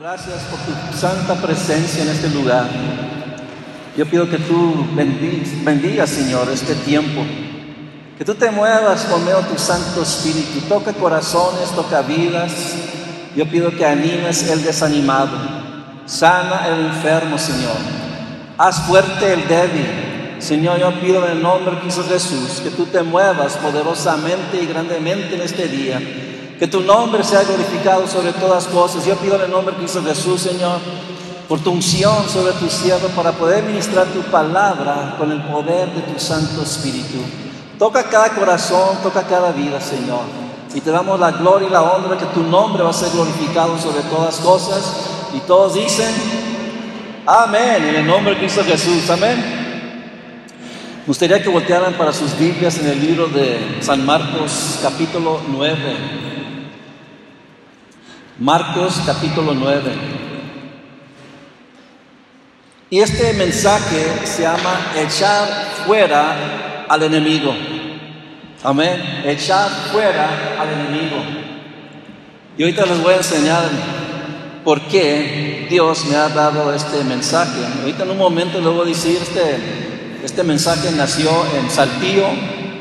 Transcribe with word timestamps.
Gracias 0.00 0.42
por 0.50 0.58
tu 0.58 0.98
santa 0.98 1.34
presencia 1.36 2.02
en 2.02 2.08
este 2.08 2.28
lugar. 2.30 2.66
Yo 3.96 4.04
pido 4.06 4.28
que 4.28 4.38
tú 4.38 4.84
bendigas, 4.92 6.10
Señor, 6.10 6.48
este 6.50 6.74
tiempo. 6.74 7.22
Que 8.18 8.24
tú 8.24 8.34
te 8.34 8.50
muevas 8.50 9.04
con 9.04 9.24
medio 9.24 9.38
tu 9.42 9.56
Santo 9.56 10.02
Espíritu. 10.02 10.62
Toca 10.68 10.92
corazones, 10.94 11.70
toca 11.76 12.02
vidas. 12.02 12.52
Yo 13.36 13.48
pido 13.48 13.70
que 13.70 13.86
animes 13.86 14.50
el 14.50 14.64
desanimado. 14.64 15.36
Sana 16.06 16.66
el 16.66 16.86
enfermo, 16.86 17.38
Señor. 17.38 17.76
Haz 18.58 18.80
fuerte 18.88 19.32
el 19.32 19.46
débil. 19.46 20.36
Señor, 20.40 20.80
yo 20.80 21.00
pido 21.00 21.24
en 21.24 21.36
el 21.36 21.42
nombre 21.42 21.76
de 21.76 21.90
Jesús 21.90 22.60
que 22.64 22.70
tú 22.70 22.86
te 22.86 23.02
muevas 23.04 23.56
poderosamente 23.58 24.60
y 24.60 24.66
grandemente 24.66 25.36
en 25.36 25.42
este 25.42 25.68
día 25.68 26.00
que 26.64 26.68
tu 26.68 26.80
nombre 26.80 27.22
sea 27.22 27.42
glorificado 27.42 28.08
sobre 28.08 28.32
todas 28.32 28.66
cosas. 28.68 29.04
Yo 29.04 29.16
pido 29.16 29.36
en 29.36 29.42
el 29.42 29.50
nombre 29.50 29.74
de 29.74 29.80
Cristo 29.80 30.02
Jesús, 30.02 30.40
Señor, 30.40 30.78
por 31.46 31.60
tu 31.60 31.70
unción 31.70 32.26
sobre 32.26 32.54
tu 32.54 32.70
siervo 32.70 33.08
para 33.08 33.32
poder 33.32 33.64
ministrar 33.64 34.06
tu 34.06 34.22
palabra 34.22 35.14
con 35.18 35.30
el 35.30 35.42
poder 35.42 35.90
de 35.92 36.00
tu 36.00 36.18
Santo 36.18 36.62
Espíritu. 36.62 37.18
Toca 37.78 38.04
cada 38.04 38.30
corazón, 38.30 38.96
toca 39.02 39.24
cada 39.24 39.52
vida, 39.52 39.78
Señor. 39.78 40.22
Y 40.74 40.80
te 40.80 40.90
damos 40.90 41.20
la 41.20 41.32
gloria 41.32 41.68
y 41.68 41.70
la 41.70 41.82
honra 41.82 42.16
que 42.16 42.24
tu 42.24 42.42
nombre 42.42 42.82
va 42.82 42.88
a 42.88 42.94
ser 42.94 43.10
glorificado 43.10 43.78
sobre 43.78 44.00
todas 44.04 44.36
cosas. 44.36 44.90
Y 45.34 45.40
todos 45.40 45.74
dicen, 45.74 46.14
amén, 47.26 47.84
en 47.90 47.96
el 47.96 48.06
nombre 48.06 48.32
de 48.32 48.40
Cristo 48.40 48.64
Jesús, 48.64 49.10
amén. 49.10 49.36
Me 51.00 51.08
gustaría 51.08 51.42
que 51.42 51.50
voltearan 51.50 51.92
para 51.92 52.10
sus 52.10 52.38
Biblias 52.38 52.78
en 52.78 52.86
el 52.86 53.00
libro 53.02 53.26
de 53.26 53.82
San 53.82 54.06
Marcos 54.06 54.78
capítulo 54.80 55.42
9. 55.46 56.33
Marcos 58.38 59.00
capítulo 59.06 59.54
9. 59.54 59.92
Y 62.90 62.98
este 62.98 63.32
mensaje 63.34 64.26
se 64.26 64.42
llama 64.42 64.92
echar 64.96 65.48
fuera 65.86 66.84
al 66.88 67.02
enemigo. 67.04 67.54
Amén. 68.64 69.22
Echar 69.24 69.70
fuera 69.92 70.56
al 70.58 70.68
enemigo. 70.68 71.16
Y 72.58 72.64
ahorita 72.64 72.86
les 72.86 73.02
voy 73.04 73.14
a 73.14 73.18
enseñar 73.18 73.70
por 74.64 74.80
qué 74.82 75.68
Dios 75.70 76.04
me 76.06 76.16
ha 76.16 76.28
dado 76.28 76.74
este 76.74 77.04
mensaje. 77.04 77.60
Ahorita 77.82 78.02
en 78.02 78.10
un 78.10 78.18
momento 78.18 78.58
les 78.58 78.66
voy 78.66 78.82
a 78.82 78.88
decir, 78.88 79.16
este, 79.22 79.58
este 80.24 80.42
mensaje 80.42 80.90
nació 80.90 81.30
en 81.56 81.70
Saltillo. 81.70 82.26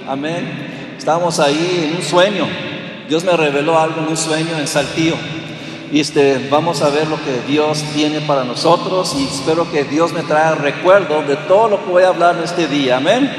Amén. 0.07 0.95
Estábamos 0.97 1.39
ahí 1.39 1.89
en 1.91 1.97
un 1.97 2.03
sueño. 2.03 2.47
Dios 3.07 3.23
me 3.23 3.37
reveló 3.37 3.77
algo 3.77 4.01
en 4.01 4.07
un 4.07 4.17
sueño 4.17 4.57
en 4.57 4.67
Saltillo. 4.67 5.15
Y 5.93 5.99
este, 5.99 6.47
vamos 6.49 6.81
a 6.81 6.89
ver 6.89 7.07
lo 7.07 7.17
que 7.23 7.41
Dios 7.47 7.83
tiene 7.93 8.19
para 8.21 8.43
nosotros 8.43 9.15
y 9.15 9.25
espero 9.25 9.71
que 9.71 9.83
Dios 9.83 10.11
me 10.11 10.23
traiga 10.23 10.55
recuerdo 10.55 11.21
de 11.21 11.35
todo 11.35 11.67
lo 11.67 11.85
que 11.85 11.91
voy 11.91 12.01
a 12.01 12.07
hablar 12.07 12.35
en 12.35 12.45
este 12.45 12.65
día. 12.67 12.97
Amén. 12.97 13.31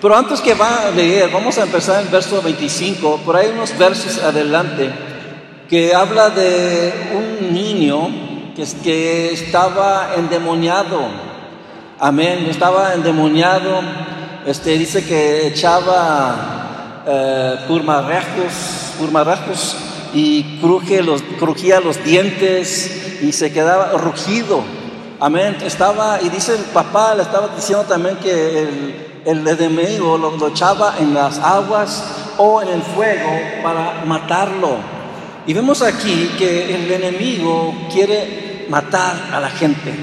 Pero 0.00 0.16
antes 0.16 0.40
que 0.40 0.54
va 0.54 0.86
a 0.86 0.90
leer, 0.92 1.28
vamos 1.30 1.58
a 1.58 1.64
empezar 1.64 2.02
en 2.02 2.10
verso 2.10 2.40
25. 2.40 3.18
Por 3.18 3.36
ahí 3.36 3.50
unos 3.52 3.76
versos 3.76 4.16
adelante 4.22 4.90
que 5.68 5.94
habla 5.94 6.30
de 6.30 6.90
un 7.14 7.52
niño 7.52 8.08
que, 8.56 8.64
que 8.82 9.30
estaba 9.34 10.14
endemoniado. 10.16 11.02
Amén. 12.00 12.46
Estaba 12.48 12.94
endemoniado. 12.94 13.82
Este, 14.46 14.78
dice 14.78 15.04
que 15.04 15.48
echaba 15.48 17.02
eh, 17.06 17.56
purmarrajos 17.68 18.94
y 20.14 20.58
cruje 20.60 21.02
los, 21.02 21.22
crujía 21.38 21.80
los 21.80 22.02
dientes 22.04 23.20
y 23.20 23.32
se 23.32 23.52
quedaba 23.52 23.92
rugido. 23.98 24.62
Amén. 25.20 25.56
Estaba, 25.64 26.20
y 26.22 26.28
dice 26.28 26.54
el 26.54 26.64
papá, 26.64 27.14
le 27.14 27.22
estaba 27.22 27.48
diciendo 27.54 27.84
también 27.84 28.16
que 28.16 28.62
el, 28.62 28.94
el 29.24 29.48
enemigo 29.48 30.16
lo, 30.16 30.36
lo, 30.36 30.48
echaba 30.48 30.94
en 30.98 31.14
las 31.14 31.38
aguas 31.38 32.04
o 32.38 32.62
en 32.62 32.68
el 32.68 32.82
fuego 32.82 33.30
para 33.62 34.04
matarlo. 34.04 34.76
Y 35.46 35.52
vemos 35.52 35.82
aquí 35.82 36.30
que 36.38 36.74
el 36.74 36.90
enemigo 36.90 37.74
quiere 37.92 38.66
matar 38.68 39.30
a 39.32 39.40
la 39.40 39.50
gente. 39.50 39.94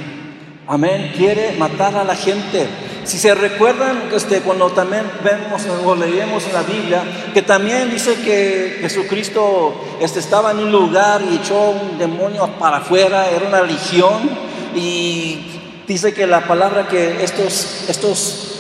Amén. 0.68 1.14
Quiere 1.16 1.56
matar 1.58 1.96
a 1.96 2.04
la 2.04 2.16
gente. 2.16 2.68
Si 3.04 3.18
se 3.18 3.34
recuerdan, 3.34 4.10
este, 4.16 4.42
cuando 4.42 4.70
también 4.70 5.04
vemos 5.24 5.64
o 5.84 5.96
leemos 5.96 6.46
en 6.46 6.54
la 6.54 6.62
Biblia, 6.62 7.04
que 7.34 7.42
también 7.42 7.90
dice 7.90 8.16
que 8.16 8.78
Jesucristo 8.82 9.74
este, 10.00 10.20
estaba 10.20 10.52
en 10.52 10.60
un 10.60 10.72
lugar 10.72 11.22
y 11.30 11.36
echó 11.38 11.72
un 11.72 11.98
demonio 11.98 12.48
para 12.60 12.78
afuera, 12.78 13.30
era 13.30 13.48
una 13.48 13.62
religión, 13.62 14.30
y 14.76 15.84
dice 15.88 16.14
que 16.14 16.28
la 16.28 16.48
palabra 16.48 16.88
que 16.88 17.24
estos, 17.24 17.86
estos 17.90 18.52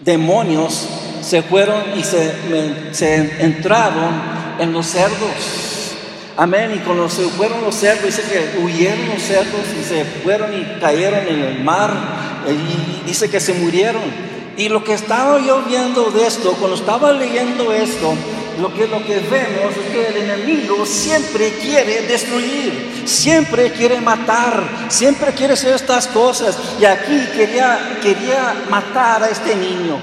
demonios 0.00 0.88
se 1.22 1.42
fueron 1.42 1.82
y 1.96 2.02
se, 2.02 2.92
se 2.92 3.44
entraron 3.44 4.20
en 4.58 4.72
los 4.72 4.86
cerdos. 4.86 5.70
Amén. 6.36 6.72
Y 6.74 6.78
cuando 6.78 7.08
se 7.08 7.24
fueron 7.28 7.62
los 7.62 7.74
cerdos, 7.74 8.04
dice 8.04 8.22
que 8.22 8.58
huyeron 8.62 9.08
los 9.08 9.22
cerdos 9.22 9.60
y 9.78 9.84
se 9.84 10.04
fueron 10.04 10.54
y 10.54 10.80
cayeron 10.80 11.28
en 11.28 11.40
el 11.40 11.62
mar. 11.62 11.90
Y 12.48 13.06
dice 13.06 13.30
que 13.30 13.40
se 13.40 13.54
murieron. 13.54 14.02
Y 14.56 14.68
lo 14.68 14.84
que 14.84 14.94
estaba 14.94 15.40
yo 15.40 15.62
viendo 15.62 16.10
de 16.10 16.26
esto, 16.26 16.52
cuando 16.58 16.76
estaba 16.76 17.12
leyendo 17.12 17.72
esto, 17.72 18.14
lo 18.60 18.74
que, 18.74 18.86
lo 18.86 19.04
que 19.04 19.20
vemos 19.20 19.76
es 19.76 19.92
que 19.92 20.08
el 20.08 20.16
enemigo 20.28 20.84
siempre 20.84 21.54
quiere 21.54 22.02
destruir, 22.02 23.02
siempre 23.06 23.72
quiere 23.72 24.00
matar, 24.00 24.62
siempre 24.88 25.32
quiere 25.32 25.54
hacer 25.54 25.74
estas 25.74 26.06
cosas. 26.08 26.58
Y 26.80 26.84
aquí 26.84 27.26
quería, 27.34 27.98
quería 28.02 28.64
matar 28.68 29.22
a 29.22 29.30
este 29.30 29.54
niño. 29.54 30.00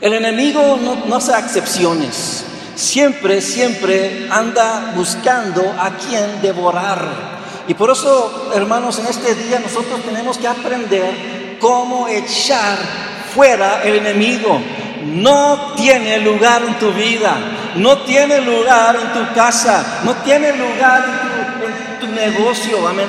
El 0.00 0.14
enemigo 0.14 0.78
no, 0.82 1.06
no 1.06 1.16
hace 1.16 1.32
excepciones 1.32 2.44
siempre, 2.78 3.40
siempre 3.40 4.28
anda 4.30 4.92
buscando 4.94 5.74
a 5.78 5.90
quien 5.96 6.40
devorar. 6.40 7.37
Y 7.68 7.74
por 7.74 7.90
eso, 7.90 8.50
hermanos, 8.54 8.98
en 8.98 9.06
este 9.06 9.34
día 9.34 9.58
nosotros 9.58 10.00
tenemos 10.02 10.38
que 10.38 10.48
aprender 10.48 11.58
cómo 11.60 12.08
echar 12.08 12.78
fuera 13.34 13.82
el 13.84 13.96
enemigo. 13.96 14.58
No 15.04 15.74
tiene 15.76 16.18
lugar 16.18 16.62
en 16.62 16.78
tu 16.78 16.90
vida, 16.92 17.36
no 17.76 17.98
tiene 17.98 18.40
lugar 18.40 18.96
en 18.96 19.12
tu 19.12 19.34
casa, 19.34 20.00
no 20.02 20.14
tiene 20.16 20.52
lugar 20.56 21.04
en 21.04 22.00
tu, 22.00 22.06
negocio, 22.08 22.88
amén, 22.88 23.06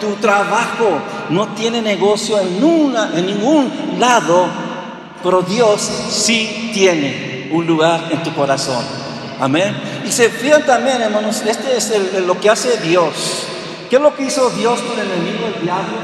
tu, 0.00 0.14
trabajo, 0.16 1.00
no 1.30 1.48
tiene 1.48 1.82
negocio 1.82 2.38
en, 2.38 2.62
una, 2.62 3.10
en 3.12 3.26
ningún 3.26 3.96
lado, 3.98 4.46
pero 5.22 5.42
Dios 5.42 5.80
sí 6.10 6.70
tiene 6.72 7.48
un 7.50 7.66
lugar 7.66 8.04
en 8.10 8.22
tu 8.22 8.32
corazón. 8.32 8.84
Amén. 9.40 9.76
Y 10.06 10.12
se 10.12 10.30
fijan 10.30 10.64
también, 10.64 11.02
hermanos, 11.02 11.42
este 11.44 11.76
es 11.76 11.92
lo 12.24 12.40
que 12.40 12.48
hace 12.48 12.78
Dios. 12.78 13.48
¿Qué 13.88 13.96
es 13.96 14.02
lo 14.02 14.14
que 14.14 14.24
hizo 14.24 14.50
Dios 14.50 14.80
con 14.80 14.98
el 14.98 15.06
enemigo, 15.06 15.46
el 15.54 15.62
diablo? 15.62 15.96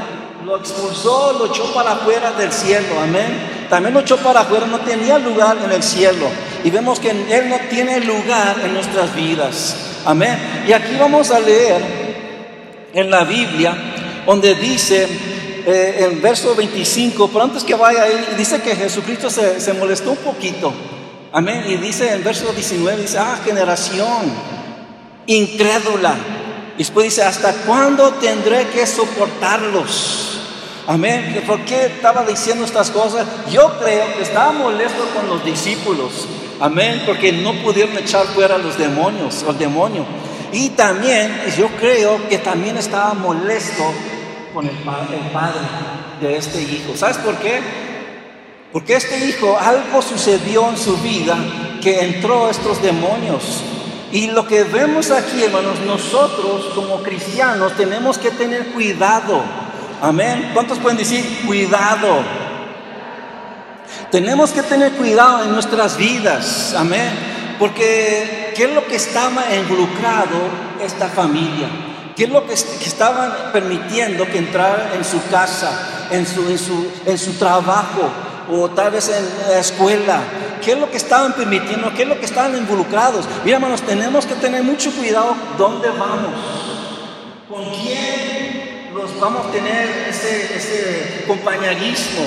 Lo 0.45 0.57
expulsó, 0.57 1.33
lo 1.37 1.47
echó 1.47 1.73
para 1.73 1.93
afuera 1.93 2.31
del 2.31 2.51
cielo. 2.51 2.99
Amén. 3.01 3.65
También 3.69 3.93
lo 3.93 4.01
echó 4.01 4.17
para 4.17 4.41
afuera, 4.41 4.65
no 4.67 4.79
tenía 4.79 5.17
lugar 5.17 5.57
en 5.63 5.71
el 5.71 5.83
cielo. 5.83 6.27
Y 6.63 6.69
vemos 6.69 6.99
que 6.99 7.11
Él 7.11 7.49
no 7.49 7.57
tiene 7.69 7.99
lugar 8.01 8.57
en 8.63 8.73
nuestras 8.73 9.13
vidas. 9.15 9.75
Amén. 10.05 10.63
Y 10.67 10.71
aquí 10.73 10.95
vamos 10.99 11.31
a 11.31 11.39
leer 11.39 11.81
en 12.93 13.09
la 13.09 13.23
Biblia, 13.23 13.75
donde 14.25 14.55
dice 14.55 15.07
eh, 15.65 16.09
en 16.09 16.21
verso 16.21 16.55
25, 16.55 17.29
pero 17.29 17.45
antes 17.45 17.63
que 17.63 17.75
vaya 17.75 18.03
ahí, 18.03 18.35
dice 18.37 18.61
que 18.61 18.75
Jesucristo 18.75 19.29
se, 19.29 19.59
se 19.59 19.73
molestó 19.73 20.11
un 20.11 20.17
poquito. 20.17 20.73
Amén. 21.31 21.63
Y 21.67 21.75
dice 21.77 22.13
en 22.13 22.23
verso 22.23 22.51
19, 22.53 23.01
dice, 23.01 23.17
ah, 23.17 23.39
generación 23.43 24.31
incrédula. 25.25 26.15
Y 26.75 26.79
después 26.79 27.05
dice, 27.05 27.23
¿hasta 27.23 27.53
cuándo 27.65 28.13
tendré 28.13 28.67
que 28.67 28.85
soportarlos? 28.87 30.39
Amén. 30.87 31.41
¿Por 31.47 31.63
qué 31.65 31.85
estaba 31.85 32.23
diciendo 32.23 32.65
estas 32.65 32.89
cosas? 32.89 33.25
Yo 33.51 33.79
creo 33.79 34.13
que 34.17 34.23
estaba 34.23 34.51
molesto 34.51 35.05
con 35.15 35.29
los 35.29 35.45
discípulos. 35.45 36.27
Amén. 36.59 37.03
Porque 37.05 37.31
no 37.31 37.53
pudieron 37.61 37.97
echar 37.97 38.25
fuera 38.27 38.55
a 38.55 38.57
los 38.57 38.77
demonios, 38.77 39.45
el 39.47 39.57
demonio. 39.57 40.05
Y 40.51 40.69
también, 40.71 41.31
yo 41.57 41.67
creo 41.79 42.27
que 42.27 42.37
también 42.37 42.77
estaba 42.77 43.13
molesto 43.13 43.83
con 44.53 44.65
el 44.65 44.71
el 44.71 45.31
padre 45.31 45.61
de 46.21 46.37
este 46.37 46.61
hijo. 46.61 46.95
¿Sabes 46.95 47.17
por 47.17 47.35
qué? 47.35 47.59
Porque 48.71 48.95
este 48.95 49.25
hijo, 49.25 49.57
algo 49.57 50.01
sucedió 50.01 50.69
en 50.69 50.77
su 50.77 50.97
vida 50.97 51.37
que 51.81 52.01
entró 52.01 52.49
estos 52.49 52.81
demonios. 52.81 53.61
Y 54.13 54.27
lo 54.27 54.45
que 54.45 54.63
vemos 54.63 55.09
aquí, 55.09 55.43
hermanos, 55.43 55.79
nosotros 55.87 56.65
como 56.75 57.01
cristianos 57.01 57.75
tenemos 57.75 58.19
que 58.19 58.29
tener 58.29 58.67
cuidado. 58.67 59.41
Amén. 60.03 60.51
¿Cuántos 60.53 60.77
pueden 60.77 60.99
decir 60.99 61.41
cuidado? 61.47 62.21
Tenemos 64.11 64.51
que 64.51 64.61
tener 64.61 64.91
cuidado 64.91 65.45
en 65.45 65.51
nuestras 65.51 65.97
vidas. 65.97 66.75
Amén. 66.77 67.09
Porque 67.57 68.53
¿qué 68.55 68.65
es 68.65 68.75
lo 68.75 68.85
que 68.85 68.97
estaba 68.97 69.45
involucrado 69.55 70.37
esta 70.79 71.07
familia? 71.07 71.67
¿Qué 72.15 72.25
es 72.25 72.29
lo 72.29 72.45
que, 72.45 72.53
estaban 72.53 73.51
permitiendo 73.51 74.27
que 74.27 74.37
entrara 74.37 74.91
en 74.93 75.03
su 75.03 75.27
casa, 75.31 76.07
en 76.11 76.27
su, 76.27 76.47
en, 76.51 76.59
su, 76.59 76.87
en 77.07 77.17
su 77.17 77.33
trabajo 77.39 78.11
o 78.51 78.69
tal 78.69 78.91
vez 78.91 79.09
en 79.09 79.53
la 79.53 79.59
escuela? 79.59 80.21
¿Qué 80.63 80.73
es 80.73 80.79
lo 80.79 80.89
que 80.89 80.97
estaban 80.97 81.33
permitiendo? 81.33 81.93
¿Qué 81.93 82.03
es 82.03 82.07
lo 82.07 82.19
que 82.19 82.25
estaban 82.25 82.57
involucrados? 82.57 83.25
Mira, 83.43 83.57
hermanos, 83.57 83.81
tenemos 83.81 84.25
que 84.25 84.35
tener 84.35 84.63
mucho 84.63 84.91
cuidado 84.91 85.35
dónde 85.57 85.89
vamos, 85.89 86.31
con 87.49 87.63
quién 87.71 88.89
los 88.93 89.19
vamos 89.19 89.47
a 89.47 89.51
tener 89.51 90.07
ese, 90.09 90.55
ese 90.55 91.25
compañerismo. 91.27 92.21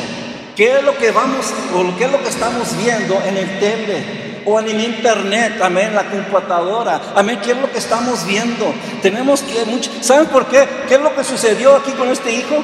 ¿Qué 0.55 0.79
es 0.79 0.83
lo 0.83 0.97
que 0.97 1.11
vamos 1.11 1.53
o 1.75 1.97
qué 1.99 2.05
es 2.05 2.13
lo 2.13 2.23
que 2.23 2.29
estamos 2.29 2.77
viendo 2.77 3.21
en 3.27 3.37
el 3.37 3.59
tele? 3.59 4.27
o 4.47 4.61
en 4.61 4.81
internet, 4.81 5.61
amén, 5.61 5.93
la 5.93 6.09
computadora, 6.09 7.01
amén, 7.17 7.41
¿qué 7.45 7.51
es 7.51 7.59
lo 7.59 7.71
que 7.71 7.79
estamos 7.79 8.25
viendo? 8.25 8.73
Tenemos 9.03 9.43
que 9.43 9.65
mucho, 9.65 9.91
¿saben 10.01 10.27
por 10.27 10.47
qué? 10.47 10.67
¿Qué 10.89 10.95
es 10.95 11.01
lo 11.01 11.15
que 11.15 11.25
sucedió 11.25 11.75
aquí 11.75 11.91
con 11.93 12.09
este 12.09 12.33
hijo? 12.33 12.63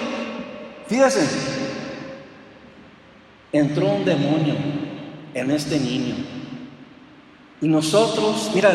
Fíjense, 0.88 1.26
entró 3.52 3.86
un 3.86 4.04
demonio 4.04 4.54
en 5.34 5.50
este 5.50 5.78
niño. 5.78 6.14
Y 7.60 7.68
nosotros, 7.68 8.50
mira, 8.54 8.72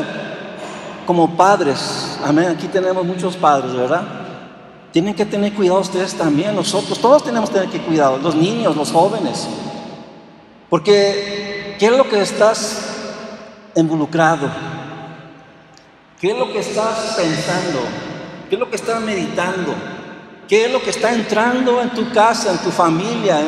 como 1.06 1.36
padres, 1.36 2.20
amén, 2.24 2.50
aquí 2.50 2.68
tenemos 2.68 3.04
muchos 3.06 3.36
padres, 3.36 3.74
¿verdad? 3.74 4.04
Tienen 4.92 5.14
que 5.14 5.26
tener 5.26 5.54
cuidado 5.54 5.82
ustedes 5.82 6.14
también, 6.14 6.56
nosotros, 6.56 7.00
todos 7.00 7.24
tenemos 7.24 7.50
que 7.50 7.60
tener 7.60 7.70
que 7.70 7.82
cuidado, 7.82 8.18
los 8.18 8.36
niños, 8.36 8.76
los 8.76 8.92
jóvenes. 8.92 9.48
Porque, 10.70 11.76
¿qué 11.80 11.86
es 11.88 11.92
lo 11.92 12.08
que 12.10 12.22
estás 12.22 12.96
involucrado? 13.76 14.50
¿Qué 16.20 16.32
es 16.32 16.38
lo 16.38 16.52
que 16.52 16.60
estás 16.60 17.16
pensando? 17.16 17.80
¿Qué 18.50 18.56
es 18.56 18.60
lo 18.60 18.70
que 18.70 18.76
estás 18.76 19.02
meditando? 19.02 19.74
¿Qué 20.48 20.66
es 20.66 20.72
lo 20.72 20.82
que 20.82 20.90
está 20.90 21.14
entrando 21.14 21.82
en 21.82 21.90
tu 21.90 22.10
casa, 22.12 22.52
en 22.52 22.58
tu 22.60 22.72
familia? 22.72 23.40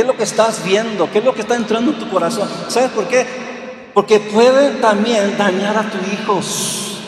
¿Qué 0.00 0.04
es 0.04 0.08
lo 0.08 0.16
que 0.16 0.24
estás 0.24 0.64
viendo? 0.64 1.10
¿Qué 1.12 1.18
es 1.18 1.24
lo 1.26 1.34
que 1.34 1.42
está 1.42 1.56
entrando 1.56 1.92
en 1.92 1.98
tu 1.98 2.08
corazón? 2.08 2.48
¿Sabes 2.68 2.88
por 2.92 3.06
qué? 3.06 3.26
Porque 3.92 4.18
pueden 4.18 4.80
también 4.80 5.36
dañar 5.36 5.76
a 5.76 5.90
tus 5.90 6.00
hijos. 6.10 7.00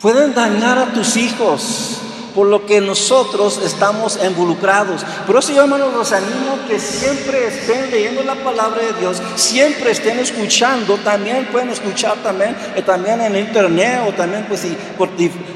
Pueden 0.00 0.32
dañar 0.32 0.78
a 0.78 0.94
tus 0.94 1.18
hijos 1.18 2.00
por 2.34 2.46
lo 2.46 2.64
que 2.64 2.80
nosotros 2.80 3.60
estamos 3.62 4.18
involucrados. 4.24 5.04
Por 5.26 5.36
eso 5.36 5.52
yo, 5.52 5.62
hermanos, 5.62 5.92
los 5.92 6.12
animo 6.12 6.58
que 6.66 6.78
siempre 6.78 7.48
estén 7.48 7.90
leyendo 7.90 8.22
la 8.22 8.34
palabra 8.36 8.80
de 8.82 8.92
Dios, 8.94 9.20
siempre 9.34 9.90
estén 9.90 10.18
escuchando, 10.18 10.96
también 11.04 11.46
pueden 11.52 11.68
escuchar 11.68 12.16
también, 12.22 12.56
eh, 12.74 12.82
también 12.82 13.20
en 13.20 13.36
internet 13.36 14.04
o 14.08 14.12
también 14.12 14.46
pues 14.48 14.66
por, 14.96 15.10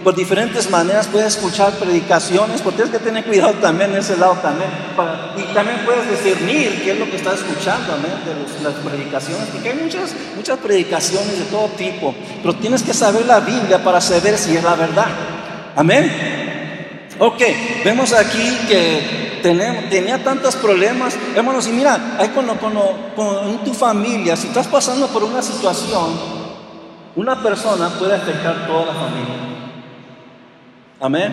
por, 0.06 0.14
diferentes 0.14 0.70
maneras 0.70 1.08
puedes 1.08 1.34
escuchar 1.34 1.72
predicaciones, 1.72 2.62
porque 2.62 2.82
tienes 2.82 2.96
que 2.96 3.04
tener 3.04 3.24
cuidado 3.24 3.54
también 3.54 3.90
en 3.90 3.96
ese 3.96 4.16
lado 4.16 4.34
también. 4.34 4.70
y 5.36 5.52
también 5.52 5.80
puedes 5.84 6.08
discernir 6.08 6.80
qué 6.84 6.92
es 6.92 6.98
lo 7.00 7.06
que 7.06 7.16
estás 7.16 7.40
escuchando 7.40 7.92
amén, 7.92 8.12
de 8.24 8.62
las 8.62 8.74
predicaciones, 8.74 9.48
porque 9.48 9.70
hay 9.70 9.74
muchas, 9.82 10.14
muchas 10.36 10.60
predicaciones 10.60 11.40
de 11.40 11.44
todo 11.46 11.66
tipo, 11.70 12.14
pero 12.40 12.54
tienes 12.54 12.84
que 12.84 12.94
saber 12.94 13.26
la 13.26 13.40
Biblia 13.40 13.82
para 13.82 14.00
saber 14.00 14.38
si 14.38 14.56
es 14.56 14.62
la 14.62 14.76
verdad. 14.76 15.08
Amén. 15.74 16.08
Ok, 17.18 17.42
vemos 17.84 18.12
aquí 18.12 18.58
que 18.68 19.40
tenía 19.42 20.22
tantos 20.22 20.54
problemas. 20.54 21.16
Hermanos, 21.34 21.66
y 21.66 21.72
mira, 21.72 22.16
hay 22.16 22.28
cuando, 22.28 22.52
en 23.44 23.58
tu 23.64 23.74
familia, 23.74 24.36
si 24.36 24.46
estás 24.46 24.68
pasando 24.68 25.08
por 25.08 25.24
una 25.24 25.42
situación, 25.42 26.10
una 27.16 27.42
persona 27.42 27.88
puede 27.98 28.14
afectar 28.14 28.68
toda 28.68 28.86
la 28.86 28.92
familia. 28.92 29.55
Amén. 31.00 31.32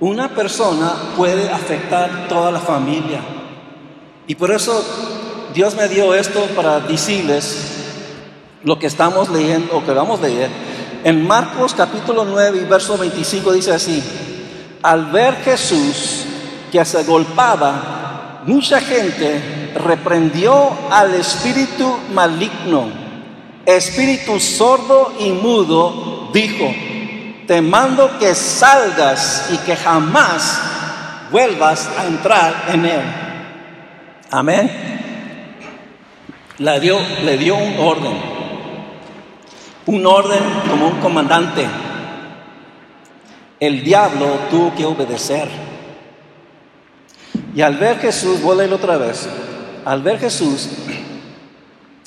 Una 0.00 0.28
persona 0.28 0.92
puede 1.16 1.48
afectar 1.48 2.26
toda 2.28 2.50
la 2.50 2.58
familia. 2.58 3.20
Y 4.26 4.34
por 4.34 4.50
eso 4.50 4.84
Dios 5.54 5.76
me 5.76 5.88
dio 5.88 6.14
esto 6.14 6.46
para 6.56 6.80
decirles 6.80 7.84
lo 8.64 8.78
que 8.78 8.88
estamos 8.88 9.28
leyendo 9.28 9.76
o 9.76 9.84
que 9.84 9.92
vamos 9.92 10.20
a 10.20 10.24
leer. 10.24 10.50
En 11.04 11.26
Marcos 11.26 11.74
capítulo 11.74 12.24
9 12.24 12.58
y 12.62 12.64
verso 12.64 12.98
25 12.98 13.52
dice 13.52 13.72
así 13.72 14.02
al 14.82 15.06
ver 15.06 15.36
Jesús 15.44 16.24
que 16.70 16.84
se 16.84 17.04
golpaba, 17.04 18.42
mucha 18.46 18.80
gente 18.80 19.72
reprendió 19.74 20.70
al 20.90 21.14
espíritu 21.14 21.96
maligno. 22.12 22.88
Espíritu 23.64 24.38
sordo 24.38 25.12
y 25.18 25.30
mudo 25.30 26.30
dijo, 26.32 26.72
te 27.46 27.60
mando 27.60 28.18
que 28.18 28.34
salgas 28.34 29.50
y 29.52 29.58
que 29.58 29.76
jamás 29.76 30.60
vuelvas 31.30 31.88
a 31.98 32.06
entrar 32.06 32.64
en 32.68 32.84
él. 32.84 33.02
Amén. 34.30 34.70
Le 36.58 36.80
dio, 36.80 36.98
le 37.22 37.36
dio 37.36 37.56
un 37.56 37.78
orden, 37.78 38.16
un 39.86 40.06
orden 40.06 40.42
como 40.68 40.88
un 40.88 41.00
comandante 41.00 41.66
el 43.58 43.82
diablo 43.82 44.26
tuvo 44.50 44.74
que 44.74 44.84
obedecer. 44.84 45.48
Y 47.54 47.62
al 47.62 47.76
ver 47.76 47.98
Jesús, 47.98 48.42
voy 48.42 48.54
a 48.54 48.58
leerlo 48.58 48.76
otra 48.76 48.98
vez, 48.98 49.28
al 49.84 50.02
ver 50.02 50.18
Jesús 50.18 50.68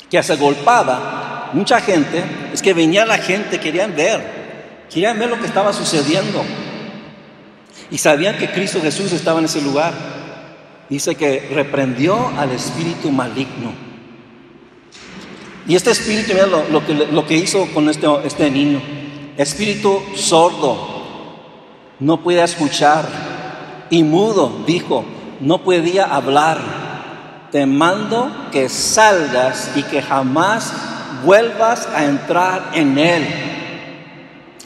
que 0.10 0.22
se 0.24 0.36
golpaba, 0.38 1.52
mucha 1.54 1.80
gente, 1.82 2.24
es 2.52 2.62
que 2.62 2.74
venía 2.74 3.06
la 3.06 3.20
gente, 3.20 3.60
querían 3.60 3.96
ver, 3.96 4.39
querían 4.90 5.20
ver 5.20 5.30
lo 5.30 5.40
que 5.40 5.48
estaba 5.48 5.74
sucediendo. 5.74 6.44
Y 7.92 7.98
sabían 7.98 8.38
que 8.38 8.52
Cristo 8.52 8.80
Jesús 8.82 9.12
estaba 9.12 9.40
en 9.40 9.46
ese 9.46 9.62
lugar. 9.62 9.94
Dice 10.90 11.16
que 11.16 11.50
reprendió 11.54 12.32
al 12.38 12.52
espíritu 12.52 13.12
maligno. 13.12 13.74
Y 15.68 15.76
este 15.76 15.92
espíritu, 15.92 16.34
mira 16.34 16.48
lo, 16.48 17.28
que, 17.28 17.38
hizo 17.38 17.68
con 17.74 17.90
este, 17.90 18.08
este 18.26 18.50
niño. 18.50 18.82
Espíritu 19.38 20.02
sordo, 20.16 21.00
no 22.00 22.22
podía 22.22 22.44
escuchar 22.44 23.08
y 23.90 24.04
mudo, 24.04 24.64
dijo, 24.66 25.06
no 25.40 25.60
podía 25.64 26.06
hablar. 26.06 26.60
Te 27.52 27.66
mando 27.66 28.32
que 28.52 28.70
salgas 28.70 29.72
y 29.76 29.84
que 29.84 30.02
jamás 30.02 30.74
vuelvas 31.24 31.88
a 31.94 32.06
entrar 32.06 32.72
en 32.74 32.98
él. 32.98 33.28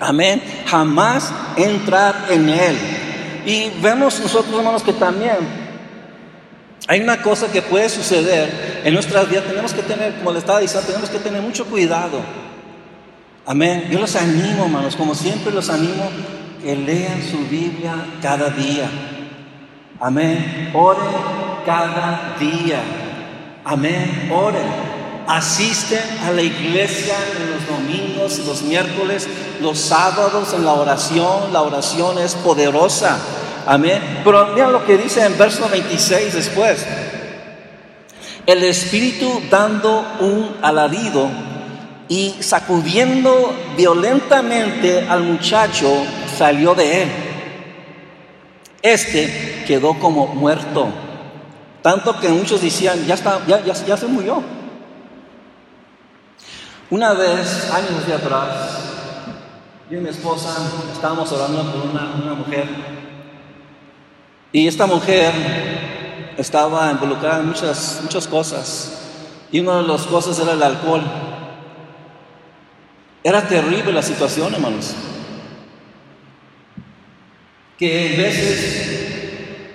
Amén. 0.03 0.41
Jamás 0.67 1.31
entrar 1.55 2.25
en 2.29 2.50
él. 2.50 2.77
Y 3.45 3.72
vemos 3.81 4.19
nosotros, 4.19 4.55
hermanos, 4.55 4.83
que 4.83 4.93
también 4.93 5.38
hay 6.88 7.01
una 7.01 7.22
cosa 7.22 7.51
que 7.51 7.62
puede 7.62 7.89
suceder 7.89 8.81
en 8.83 8.93
nuestras 8.93 9.29
vidas. 9.29 9.45
Tenemos 9.45 9.74
que 9.74 9.83
tener, 9.83 10.15
como 10.15 10.31
le 10.31 10.39
estaba 10.39 10.60
diciendo, 10.60 10.88
tenemos 10.88 11.10
que 11.10 11.19
tener 11.19 11.41
mucho 11.41 11.65
cuidado. 11.65 12.22
Amén. 13.45 13.88
Yo 13.89 14.00
los 14.00 14.15
animo, 14.15 14.65
hermanos, 14.65 14.95
como 14.95 15.15
siempre 15.15 15.51
los 15.51 15.69
animo 15.69 16.10
que 16.62 16.75
lean 16.75 17.22
su 17.22 17.39
Biblia 17.50 17.93
cada 18.22 18.50
día. 18.50 18.89
Amén. 20.00 20.72
Oren 20.74 21.03
cada 21.65 22.36
día. 22.39 22.81
Amén. 23.63 24.29
Oren. 24.33 24.92
Asisten 25.27 26.03
a 26.24 26.32
la 26.32 26.42
iglesia 26.42 27.15
en 27.38 27.51
los 27.51 27.68
domingos, 27.68 28.39
los 28.39 28.62
miércoles, 28.63 29.27
los 29.62 29.80
sábados 29.80 30.53
en 30.53 30.65
la 30.65 30.74
oración. 30.74 31.53
La 31.53 31.62
oración 31.62 32.18
es 32.18 32.36
poderosa. 32.36 33.18
Amén. 33.65 34.22
Pero 34.24 34.48
mira 34.48 34.70
lo 34.70 34.86
que 34.86 34.98
dice 34.98 35.24
en 35.25 35.38
verso 35.38 35.68
26 35.70 36.34
después. 36.34 36.86
El 38.46 38.63
Espíritu 38.63 39.42
dando 39.50 40.06
un 40.20 40.58
alarido 40.62 41.30
y 42.10 42.36
sacudiendo 42.42 43.53
violentamente 43.77 45.08
al 45.08 45.24
muchacho, 45.24 45.89
salió 46.38 46.75
de 46.75 47.03
él. 47.03 47.10
Este 48.82 49.63
quedó 49.65 49.98
como 49.98 50.27
muerto, 50.27 50.89
tanto 51.82 52.20
que 52.20 52.27
muchos 52.27 52.62
decían, 52.62 53.06
ya, 53.06 53.13
está, 53.13 53.39
ya, 53.48 53.63
ya, 53.63 53.96
se 53.96 54.08
murió. 54.08 54.44
Una 56.90 57.13
vez, 57.13 57.72
años 57.72 58.06
de 58.06 58.13
atrás, 58.13 58.80
yo 59.90 59.98
y 59.98 60.02
mi 60.02 60.10
esposa 60.10 60.56
estábamos 60.92 61.32
orando 61.32 61.63
por 61.72 61.90
una, 61.90 62.34
mujer 62.34 62.68
y 64.52 64.68
esta 64.68 64.86
mujer 64.86 65.34
estaba 66.38 66.92
involucrada 66.92 67.40
en 67.40 67.48
muchas, 67.48 68.00
muchas 68.04 68.28
cosas 68.28 69.00
y 69.52 69.60
una 69.60 69.78
de 69.78 69.88
las 69.88 70.04
cosas 70.04 70.38
era 70.40 70.54
el 70.54 70.63
alcohol. 70.63 71.04
Era 73.24 73.42
terrible 73.48 73.92
la 73.92 74.02
situación, 74.02 74.54
hermanos 74.54 74.94
que 77.78 78.12
en 78.12 78.18
veces 78.18 79.74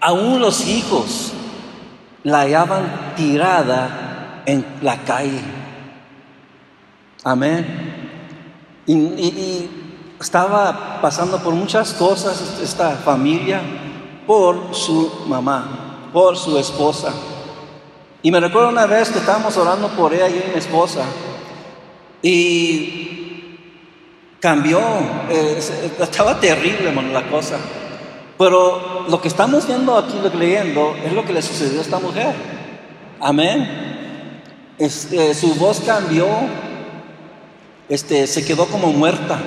aún 0.00 0.40
los 0.40 0.66
hijos 0.68 1.32
la 2.22 2.40
hallaban 2.40 3.14
tirada 3.16 4.42
en 4.46 4.64
la 4.82 4.98
calle. 4.98 5.40
Amén. 7.24 7.66
Y, 8.86 9.70
estaba 10.20 11.00
pasando 11.02 11.38
por 11.38 11.52
muchas 11.54 11.92
cosas 11.94 12.58
esta 12.62 12.92
familia 12.92 13.60
por 14.26 14.74
su 14.74 15.24
mamá, 15.26 16.08
por 16.12 16.36
su 16.36 16.56
esposa. 16.58 17.12
Y 18.22 18.30
me 18.30 18.40
recuerdo 18.40 18.68
una 18.68 18.86
vez 18.86 19.10
que 19.10 19.18
estábamos 19.18 19.56
orando 19.56 19.88
por 19.88 20.14
ella 20.14 20.28
y 20.28 20.50
mi 20.52 20.58
esposa. 20.58 21.02
Y 22.22 23.58
cambió, 24.40 24.80
eh, 25.30 25.58
estaba 26.00 26.38
terrible, 26.40 26.92
la 27.12 27.28
cosa. 27.28 27.56
Pero 28.38 29.06
lo 29.08 29.20
que 29.20 29.28
estamos 29.28 29.66
viendo 29.66 29.96
aquí, 29.96 30.18
leyendo, 30.38 30.94
es 31.04 31.12
lo 31.12 31.24
que 31.24 31.32
le 31.32 31.42
sucedió 31.42 31.78
a 31.78 31.82
esta 31.82 31.98
mujer. 31.98 32.34
Amén. 33.20 34.42
Este, 34.78 35.34
su 35.34 35.54
voz 35.54 35.80
cambió, 35.80 36.26
este, 37.88 38.26
se 38.26 38.44
quedó 38.44 38.66
como 38.66 38.92
muerta. 38.92 39.38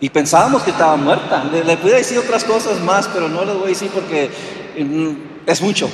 Y 0.00 0.08
pensábamos 0.08 0.62
que 0.62 0.70
estaba 0.70 0.96
muerta. 0.96 1.44
Le, 1.44 1.64
le 1.64 1.76
decir 1.76 2.18
otras 2.18 2.44
cosas 2.44 2.80
más, 2.80 3.08
pero 3.08 3.28
no 3.28 3.44
les 3.44 3.54
voy 3.54 3.64
a 3.64 3.68
decir 3.68 3.90
porque 3.92 4.30
mm, 4.78 5.48
es 5.48 5.60
mucho. 5.60 5.90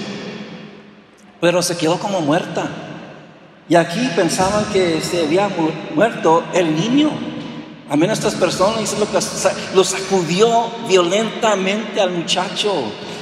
Pero 1.40 1.62
se 1.62 1.76
quedó 1.76 1.98
como 1.98 2.20
muerta. 2.20 2.68
Y 3.68 3.74
aquí 3.74 4.08
pensaban 4.14 4.64
que 4.72 5.00
se 5.00 5.24
había 5.24 5.50
muerto 5.94 6.44
el 6.54 6.76
niño. 6.76 7.10
Amén, 7.88 8.10
estas 8.10 8.34
personas 8.34 8.96
lo, 8.98 9.06
lo 9.74 9.84
sacudió 9.84 10.70
violentamente 10.88 12.00
al 12.00 12.10
muchacho. 12.10 12.72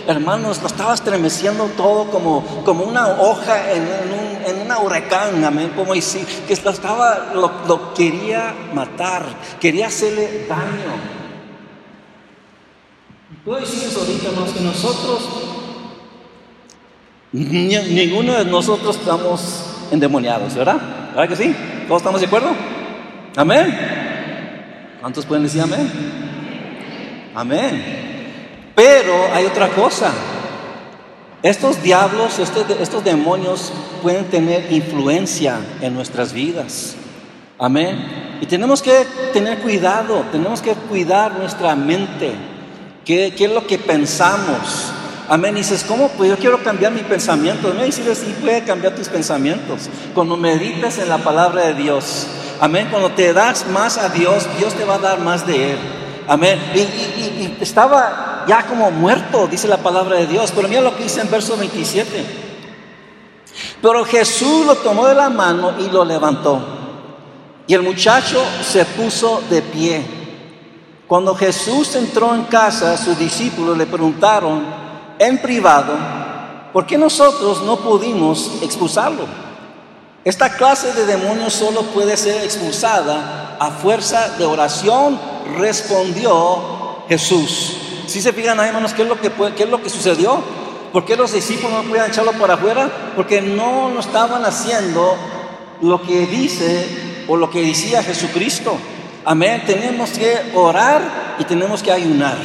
Hermanos, 0.06 0.60
lo 0.60 0.66
estaba 0.66 0.92
estremeciendo 0.92 1.64
todo 1.76 2.10
como, 2.10 2.44
como 2.64 2.84
una 2.84 3.08
hoja 3.08 3.72
en, 3.72 3.82
un, 3.82 4.23
en 4.46 4.60
una 4.60 4.78
huracán, 4.78 5.44
amén, 5.44 5.72
como 5.74 5.94
decir, 5.94 6.26
que 6.46 6.56
lo, 6.56 6.70
estaba, 6.70 7.32
lo, 7.34 7.94
quería 7.94 8.54
matar, 8.72 9.24
quería 9.60 9.86
hacerle 9.88 10.46
daño. 10.48 11.14
Puedo 13.44 13.60
decirles 13.60 13.96
ahorita, 13.96 14.28
hermanos, 14.28 14.52
que 14.52 14.60
nosotros, 14.60 15.28
ninguno 17.32 18.34
de 18.34 18.44
nosotros 18.44 18.96
estamos 18.96 19.64
endemoniados, 19.90 20.54
¿verdad? 20.54 20.80
¿Verdad 21.14 21.28
que 21.28 21.36
sí? 21.36 21.54
¿Todos 21.86 22.00
estamos 22.00 22.20
de 22.20 22.26
acuerdo? 22.26 22.50
Amén. 23.36 23.78
¿Cuántos 25.00 25.26
pueden 25.26 25.44
decir 25.44 25.60
amén? 25.60 25.90
Amén. 27.34 28.72
Pero 28.74 29.32
hay 29.32 29.44
otra 29.44 29.68
cosa. 29.68 30.12
Estos 31.44 31.82
diablos, 31.82 32.38
estos, 32.38 32.64
estos 32.80 33.04
demonios 33.04 33.70
pueden 34.02 34.24
tener 34.30 34.72
influencia 34.72 35.58
en 35.82 35.92
nuestras 35.92 36.32
vidas. 36.32 36.96
Amén. 37.58 38.38
Y 38.40 38.46
tenemos 38.46 38.80
que 38.80 39.04
tener 39.34 39.58
cuidado, 39.58 40.24
tenemos 40.32 40.62
que 40.62 40.72
cuidar 40.72 41.38
nuestra 41.38 41.76
mente. 41.76 42.32
¿Qué, 43.04 43.34
qué 43.36 43.44
es 43.44 43.52
lo 43.52 43.66
que 43.66 43.76
pensamos? 43.76 44.90
Amén. 45.28 45.54
Y 45.54 45.58
dices, 45.58 45.84
¿cómo? 45.86 46.08
Pues 46.16 46.30
yo 46.30 46.38
quiero 46.38 46.64
cambiar 46.64 46.92
mi 46.92 47.02
pensamiento. 47.02 47.74
Me 47.74 47.84
dices, 47.84 48.16
sí, 48.16 48.34
puede 48.40 48.64
cambiar 48.64 48.94
tus 48.94 49.08
pensamientos. 49.08 49.90
Cuando 50.14 50.38
meditas 50.38 50.96
en 50.96 51.10
la 51.10 51.18
palabra 51.18 51.66
de 51.66 51.74
Dios. 51.74 52.26
Amén. 52.58 52.88
Cuando 52.90 53.10
te 53.10 53.34
das 53.34 53.66
más 53.68 53.98
a 53.98 54.08
Dios, 54.08 54.46
Dios 54.56 54.72
te 54.72 54.84
va 54.86 54.94
a 54.94 54.98
dar 54.98 55.20
más 55.20 55.46
de 55.46 55.72
Él. 55.72 55.78
Amén. 56.26 56.58
Y, 56.74 56.78
y 56.78 57.58
estaba 57.60 58.33
ya 58.46 58.66
como 58.66 58.90
muerto, 58.90 59.46
dice 59.46 59.68
la 59.68 59.78
palabra 59.78 60.16
de 60.16 60.26
Dios. 60.26 60.52
Pero 60.54 60.68
mira 60.68 60.80
lo 60.80 60.96
que 60.96 61.04
dice 61.04 61.20
en 61.20 61.30
verso 61.30 61.56
27. 61.56 62.44
Pero 63.80 64.04
Jesús 64.04 64.66
lo 64.66 64.76
tomó 64.76 65.06
de 65.06 65.14
la 65.14 65.28
mano 65.28 65.74
y 65.78 65.88
lo 65.90 66.04
levantó. 66.04 66.60
Y 67.66 67.74
el 67.74 67.82
muchacho 67.82 68.42
se 68.62 68.84
puso 68.84 69.42
de 69.48 69.62
pie. 69.62 70.04
Cuando 71.06 71.34
Jesús 71.34 71.94
entró 71.96 72.34
en 72.34 72.44
casa, 72.44 72.96
sus 72.96 73.18
discípulos 73.18 73.76
le 73.76 73.86
preguntaron 73.86 74.64
en 75.18 75.38
privado, 75.38 75.92
¿por 76.72 76.86
qué 76.86 76.98
nosotros 76.98 77.62
no 77.62 77.76
pudimos 77.76 78.52
expulsarlo? 78.62 79.26
Esta 80.24 80.48
clase 80.50 80.92
de 80.94 81.04
demonios 81.04 81.52
solo 81.52 81.82
puede 81.82 82.16
ser 82.16 82.42
expulsada 82.42 83.58
a 83.60 83.70
fuerza 83.70 84.30
de 84.38 84.46
oración, 84.46 85.20
respondió 85.56 87.04
Jesús. 87.08 87.76
Si 88.06 88.20
se 88.20 88.32
fijan 88.32 88.58
hermanos, 88.60 88.92
¿qué 88.92 89.02
es 89.02 89.08
lo 89.08 89.20
que, 89.20 89.30
qué 89.56 89.64
es 89.64 89.68
lo 89.68 89.82
que 89.82 89.90
sucedió? 89.90 90.42
¿Por 90.92 91.04
qué 91.04 91.16
los 91.16 91.32
discípulos 91.32 91.72
no 91.72 91.88
podían 91.88 92.10
echarlo 92.10 92.32
para 92.32 92.54
afuera? 92.54 92.88
Porque 93.16 93.40
no 93.40 93.90
lo 93.92 94.00
estaban 94.00 94.44
haciendo 94.44 95.16
lo 95.80 96.00
que 96.02 96.26
dice 96.26 97.24
o 97.26 97.36
lo 97.36 97.50
que 97.50 97.62
decía 97.62 98.02
Jesucristo. 98.02 98.76
Amén. 99.24 99.64
Tenemos 99.66 100.10
que 100.10 100.52
orar 100.54 101.36
y 101.38 101.44
tenemos 101.44 101.82
que 101.82 101.90
ayunar. 101.90 102.36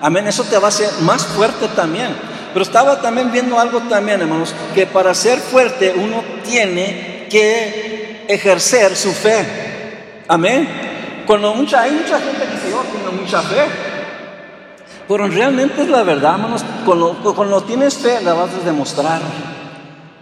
Amén. 0.00 0.26
Eso 0.26 0.44
te 0.44 0.56
va 0.58 0.66
a 0.66 0.68
hacer 0.68 0.88
más 1.02 1.26
fuerte 1.26 1.68
también. 1.68 2.16
Pero 2.52 2.62
estaba 2.62 3.00
también 3.00 3.30
viendo 3.30 3.58
algo 3.58 3.80
también, 3.82 4.20
hermanos, 4.20 4.54
que 4.74 4.86
para 4.86 5.14
ser 5.14 5.38
fuerte 5.38 5.92
uno 5.94 6.22
tiene 6.44 7.26
que 7.30 8.24
ejercer 8.28 8.96
su 8.96 9.12
fe. 9.12 10.24
Amén. 10.26 10.68
Cuando 11.26 11.54
mucha, 11.54 11.82
hay 11.82 11.92
mucha 11.92 12.18
gente 12.18 12.44
que 12.44 12.58
se 12.60 12.70
yo 12.70 12.82
tiene 12.82 13.22
mucha 13.22 13.42
fe. 13.42 13.89
Pero 15.10 15.26
realmente 15.26 15.82
es 15.82 15.88
la 15.88 16.04
verdad, 16.04 16.34
hermanos. 16.34 16.64
Cuando, 16.86 17.64
tienes 17.64 17.96
fe, 17.96 18.20
la 18.22 18.32
vas 18.32 18.50
a 18.54 18.64
demostrar. 18.64 19.20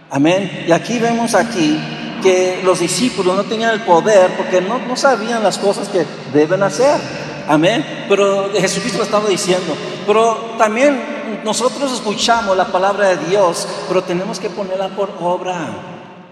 Amén. 0.09 0.65
Y 0.67 0.71
aquí 0.71 0.97
vemos 0.97 1.35
aquí 1.35 1.79
que 2.23 2.61
los 2.63 2.79
discípulos 2.79 3.37
no 3.37 3.43
tenían 3.43 3.69
el 3.75 3.81
poder 3.81 4.35
porque 4.35 4.61
no, 4.61 4.79
no 4.79 4.95
sabían 4.95 5.43
las 5.43 5.59
cosas 5.59 5.89
que 5.89 6.07
deben 6.33 6.63
hacer. 6.63 6.99
Amén. 7.47 7.85
Pero 8.09 8.49
Jesucristo 8.51 8.97
lo 8.97 9.03
estaba 9.03 9.29
diciendo. 9.29 9.75
Pero 10.07 10.55
también 10.57 11.39
nosotros 11.45 11.93
escuchamos 11.93 12.57
la 12.57 12.65
palabra 12.65 13.09
de 13.09 13.17
Dios, 13.27 13.67
pero 13.87 14.03
tenemos 14.03 14.39
que 14.39 14.49
ponerla 14.49 14.87
por 14.87 15.11
obra. 15.21 15.67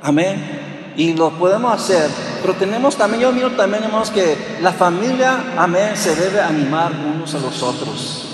Amén. 0.01 0.93
Y 0.97 1.13
lo 1.13 1.29
podemos 1.29 1.71
hacer. 1.75 2.09
Pero 2.41 2.55
tenemos 2.55 2.95
también, 2.95 3.21
yo 3.21 3.31
miro 3.31 3.51
también, 3.51 3.83
hermanos, 3.83 4.09
que 4.09 4.35
la 4.63 4.73
familia, 4.73 5.53
amén, 5.55 5.95
se 5.95 6.15
debe 6.15 6.41
animar 6.41 6.91
unos 6.91 7.35
a 7.35 7.37
los 7.37 7.61
otros. 7.61 8.27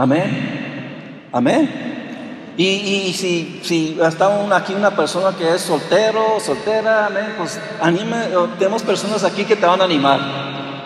Amén. 0.00 1.28
Amén. 1.30 2.54
Y, 2.56 3.12
si, 3.12 3.60
si 3.62 3.98
está 4.02 4.30
aquí 4.56 4.72
una 4.72 4.96
persona 4.96 5.36
que 5.36 5.54
es 5.54 5.60
soltero, 5.60 6.40
soltera, 6.40 7.06
amén, 7.06 7.34
pues 7.36 7.60
anime, 7.82 8.28
tenemos 8.58 8.82
personas 8.82 9.24
aquí 9.24 9.44
que 9.44 9.56
te 9.56 9.66
van 9.66 9.82
a 9.82 9.84
animar. 9.84 10.18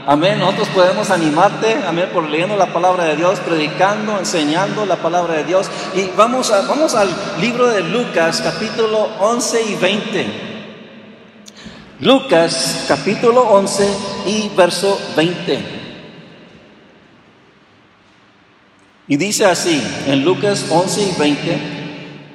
Amén. 0.04 0.40
Nosotros 0.40 0.68
podemos 0.70 1.10
animarte, 1.10 1.76
amén, 1.86 2.10
por 2.12 2.28
leyendo 2.28 2.56
la 2.56 2.72
palabra 2.72 3.04
de 3.04 3.14
Dios, 3.14 3.38
predicando, 3.38 4.18
enseñando 4.18 4.84
la 4.84 4.96
palabra 4.96 5.34
de 5.34 5.44
Dios. 5.44 5.70
Y 5.94 6.10
vamos, 6.16 6.50
a, 6.50 6.62
vamos 6.62 6.96
al 6.96 7.08
libro 7.40 7.68
de 7.68 7.82
Lucas, 7.82 8.42
capítulo 8.42 9.10
11 9.20 9.62
y 9.62 9.74
20. 9.76 10.26
Lucas, 12.00 12.84
capítulo 12.88 13.42
11 13.42 13.88
y 14.26 14.50
verso 14.56 14.98
20. 15.16 15.73
Y 19.06 19.16
dice 19.18 19.44
así 19.44 19.82
en 20.06 20.24
Lucas 20.24 20.64
11 20.70 21.02
y 21.02 21.18
20, 21.18 21.58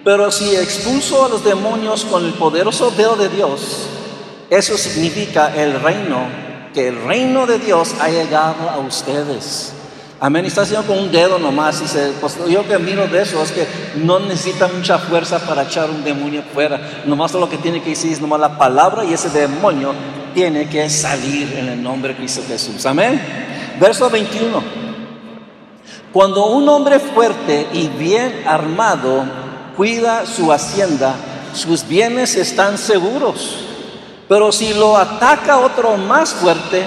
pero 0.03 0.31
si 0.31 0.55
expulso 0.55 1.25
a 1.25 1.29
los 1.29 1.43
demonios 1.43 2.05
con 2.05 2.23
el 2.23 2.33
poderoso 2.33 2.91
dedo 2.91 3.15
de 3.15 3.27
Dios, 3.29 3.87
eso 4.51 4.77
significa 4.77 5.51
el 5.55 5.81
reino, 5.81 6.27
que 6.73 6.89
el 6.89 7.03
reino 7.03 7.47
de 7.47 7.57
Dios 7.57 7.95
ha 7.99 8.09
llegado 8.09 8.69
a 8.69 8.77
ustedes. 8.79 9.73
Amén. 10.19 10.45
Está 10.45 10.61
haciendo 10.61 10.85
con 10.85 10.99
un 10.99 11.11
dedo 11.11 11.39
nomás. 11.39 11.77
Se, 11.77 12.11
pues, 12.19 12.37
yo 12.47 12.67
que 12.67 12.77
miro 12.77 13.07
de 13.07 13.21
eso 13.21 13.41
es 13.41 13.51
que 13.51 13.65
no 13.95 14.19
necesita 14.19 14.67
mucha 14.67 14.99
fuerza 14.99 15.39
para 15.39 15.63
echar 15.63 15.89
un 15.89 16.03
demonio 16.03 16.43
fuera. 16.53 17.01
Nomás 17.05 17.33
lo 17.33 17.49
que 17.49 17.57
tiene 17.57 17.81
que 17.81 17.91
decir 17.91 18.11
es 18.11 18.21
nomás 18.21 18.39
la 18.39 18.57
palabra 18.57 19.05
y 19.05 19.13
ese 19.13 19.29
demonio 19.29 19.93
tiene 20.35 20.69
que 20.69 20.87
salir 20.89 21.51
en 21.57 21.69
el 21.69 21.81
nombre 21.81 22.13
de 22.13 22.19
Cristo 22.19 22.43
Jesús. 22.47 22.85
Amén. 22.85 23.19
Verso 23.79 24.09
21. 24.09 24.78
Cuando 26.13 26.47
un 26.47 26.67
hombre 26.67 26.99
fuerte 26.99 27.67
y 27.71 27.87
bien 27.87 28.43
armado 28.47 29.25
cuida 29.77 30.25
su 30.25 30.51
hacienda, 30.51 31.15
sus 31.53 31.87
bienes 31.87 32.35
están 32.35 32.77
seguros. 32.77 33.57
Pero 34.27 34.51
si 34.51 34.73
lo 34.73 34.97
ataca 34.97 35.59
otro 35.59 35.97
más 35.97 36.33
fuerte 36.33 36.83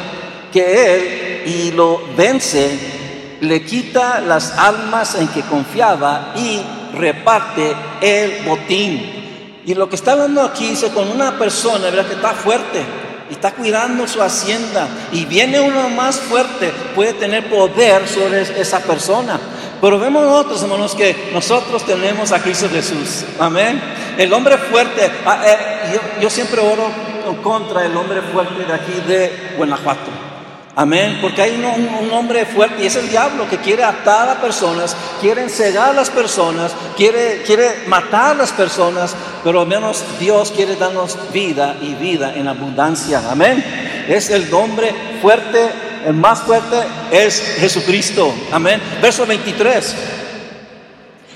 que 0.53 0.95
él 0.95 1.49
y 1.49 1.71
lo 1.71 2.01
vence, 2.17 3.39
le 3.41 3.65
quita 3.65 4.21
las 4.21 4.59
almas 4.59 5.15
en 5.15 5.29
que 5.29 5.43
confiaba 5.43 6.33
y 6.37 6.61
reparte 6.97 7.75
el 8.01 8.45
botín. 8.47 9.61
Y 9.65 9.75
lo 9.75 9.89
que 9.89 9.97
está 9.97 10.13
hablando 10.13 10.43
aquí 10.43 10.71
dice 10.71 10.91
con 10.91 11.09
una 11.09 11.39
persona, 11.39 11.91
¿verdad? 11.91 12.07
Que 12.07 12.15
está 12.15 12.33
fuerte, 12.35 12.85
está 13.33 13.53
cuidando 13.53 14.07
su 14.07 14.23
hacienda 14.23 14.89
y 15.13 15.25
viene 15.25 15.61
uno 15.61 15.89
más 15.89 16.21
fuerte, 16.21 16.73
puede 16.95 17.15
tener 17.15 17.49
poder 17.49 18.07
sobre 18.09 18.43
esa 18.61 18.81
persona. 18.81 19.39
Pero 19.81 19.99
vemos 19.99 20.23
nosotros, 20.23 20.63
hermanos, 20.63 20.95
que 20.95 21.31
nosotros 21.33 21.85
tenemos 21.85 22.31
a 22.31 22.41
Cristo 22.41 22.69
Jesús. 22.71 23.25
Amén. 23.39 23.83
El 24.17 24.33
hombre 24.33 24.57
fuerte, 24.57 25.11
ah, 25.27 25.43
eh, 25.45 25.57
yo, 25.95 26.23
yo 26.23 26.31
siempre 26.31 26.61
oro 26.61 26.89
contra 27.43 27.85
el 27.85 27.97
hombre 27.97 28.21
fuerte 28.23 28.65
de 28.65 28.73
aquí 28.73 28.93
de 29.07 29.55
Guanajuato. 29.57 30.33
Amén, 30.75 31.19
porque 31.21 31.43
hay 31.43 31.63
un, 31.63 32.11
hombre 32.13 32.47
fuerte 32.47 32.83
y 32.83 32.87
es 32.87 32.97
el 32.97 33.11
diablo 33.11 33.47
que 33.47 33.59
quiere 33.59 33.85
atar 33.85 34.31
a 34.31 34.41
personas, 34.41 34.97
quiere 35.21 35.43
encegar 35.43 35.91
a 35.91 35.93
las 35.93 36.09
personas, 36.09 36.73
quiere, 36.97 37.43
quiere 37.45 37.85
matar 37.89 38.31
a 38.31 38.35
las 38.35 38.53
personas, 38.53 39.15
pero 39.45 39.61
al 39.61 39.67
menos 39.67 40.05
Dios 40.21 40.53
quiere 40.53 40.77
darnos 40.77 41.19
vida 41.33 41.77
y 41.81 41.95
vida 41.95 42.35
en 42.35 42.49
abundancia. 42.49 43.23
Amén. 43.31 43.63
Es 44.09 44.31
el 44.31 44.53
hombre 44.55 44.95
fuerte, 45.21 45.71
el 46.07 46.15
más 46.15 46.43
fuerte 46.43 46.77
es 47.11 47.41
Jesucristo. 47.59 48.33
Amén. 48.53 48.81
Verso 49.01 49.27
23. 49.27 49.95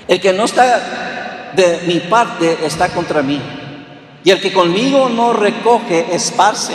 El 0.07 0.21
que 0.21 0.33
no 0.33 0.45
está 0.45 1.51
de 1.53 1.81
mi 1.85 1.99
parte 1.99 2.57
está 2.65 2.89
contra 2.89 3.21
mí. 3.21 3.41
Y 4.23 4.31
el 4.31 4.41
que 4.41 4.53
conmigo 4.53 5.09
no 5.09 5.33
recoge, 5.33 6.13
esparce. 6.13 6.73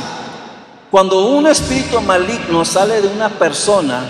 Cuando 0.91 1.27
un 1.27 1.47
espíritu 1.47 2.01
maligno 2.03 2.65
sale 2.65 3.01
de 3.01 3.09
una 3.09 3.31
persona, 3.31 4.05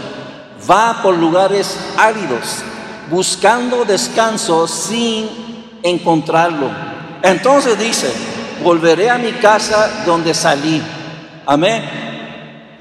va 0.69 1.01
por 1.03 1.17
lugares 1.17 1.79
áridos, 1.97 2.63
buscando 3.11 3.85
descanso 3.85 4.67
sin 4.67 5.29
encontrarlo. 5.83 6.92
Entonces 7.23 7.79
dice, 7.79 8.13
volveré 8.63 9.11
a 9.11 9.19
mi 9.19 9.33
casa 9.33 10.03
donde 10.05 10.35
salí. 10.35 10.83
Amén. 11.47 11.83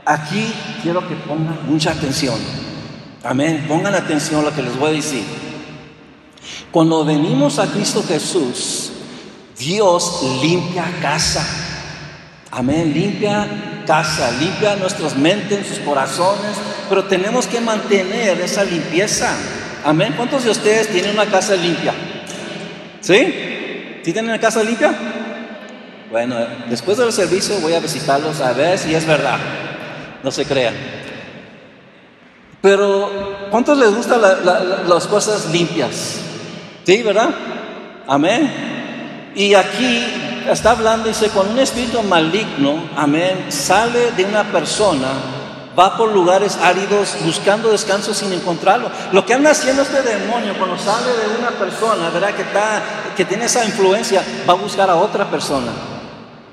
Aquí 0.06 0.52
quiero 0.82 1.08
que 1.08 1.16
pongan 1.16 1.60
mucha 1.68 1.92
atención. 1.92 2.36
Amén. 3.24 3.66
Pongan 3.68 3.94
atención 3.94 4.42
a 4.42 4.50
lo 4.50 4.56
que 4.56 4.64
les 4.64 4.78
voy 4.78 4.90
a 4.90 4.94
decir. 4.94 5.24
Cuando 6.72 7.06
venimos 7.06 7.60
a 7.60 7.68
Cristo 7.68 8.04
Jesús, 8.08 8.92
Dios 9.58 10.22
limpia 10.42 10.86
casa. 11.02 11.46
Amén. 12.50 12.92
Limpia 12.94 13.84
casa, 13.86 14.32
limpia 14.40 14.76
nuestras 14.76 15.16
mentes, 15.16 15.60
nuestros 15.60 15.80
corazones, 15.80 16.56
pero 16.90 17.06
tenemos 17.06 17.46
que 17.48 17.62
mantener 17.62 18.40
esa 18.42 18.64
limpieza. 18.64 19.34
Amén. 19.84 20.14
¿Cuántos 20.16 20.44
de 20.44 20.52
ustedes 20.52 20.88
tienen 20.90 21.12
una 21.12 21.26
casa 21.26 21.56
limpia? 21.56 21.94
¿Sí? 23.02 23.51
¿Sí 24.04 24.14
tienen 24.14 24.32
una 24.32 24.40
casa 24.40 24.64
limpia? 24.64 24.94
Bueno, 26.10 26.36
después 26.70 26.98
del 26.98 27.12
servicio 27.14 27.60
voy 27.60 27.74
a 27.74 27.80
visitarlos 27.80 28.42
a 28.42 28.52
ver 28.54 28.78
si 28.78 28.94
es 28.94 29.06
verdad. 29.06 29.38
No 30.24 30.32
se 30.32 30.46
crean. 30.46 30.74
Pero, 32.62 33.50
¿cuántos 33.50 33.78
les 33.78 33.94
gustan 33.94 34.22
las 34.22 35.08
cosas 35.08 35.50
limpias? 35.52 36.20
¿Sí, 36.84 37.02
verdad? 37.02 37.30
Amén. 38.08 39.32
Y 39.36 39.54
aquí 39.54 40.04
está 40.50 40.72
hablando, 40.72 41.08
dice, 41.08 41.30
cuando 41.30 41.54
un 41.54 41.60
espíritu 41.60 42.02
maligno, 42.04 42.90
amén, 42.96 43.46
sale 43.50 44.12
de 44.12 44.26
una 44.26 44.44
persona, 44.44 45.08
va 45.78 45.98
por 45.98 46.12
lugares 46.12 46.58
áridos 46.58 47.16
buscando 47.24 47.72
descanso 47.72 48.14
sin 48.14 48.34
encontrarlo. 48.34 48.90
Lo 49.12 49.26
que 49.26 49.34
anda 49.34 49.52
haciendo 49.52 49.82
este 49.84 50.02
demonio 50.02 50.58
cuando 50.58 50.78
sale 50.78 51.08
de 51.08 51.40
una 51.40 51.52
persona, 51.52 52.10
¿verdad? 52.10 52.34
Que, 52.34 52.42
está, 52.42 52.84
que 53.16 53.26
tiene 53.26 53.46
esa 53.46 53.64
influencia, 53.66 54.24
va 54.48 54.54
a 54.54 54.58
buscar 54.58 54.90
a 54.90 54.96
otra 54.96 55.30
persona. 55.30 55.72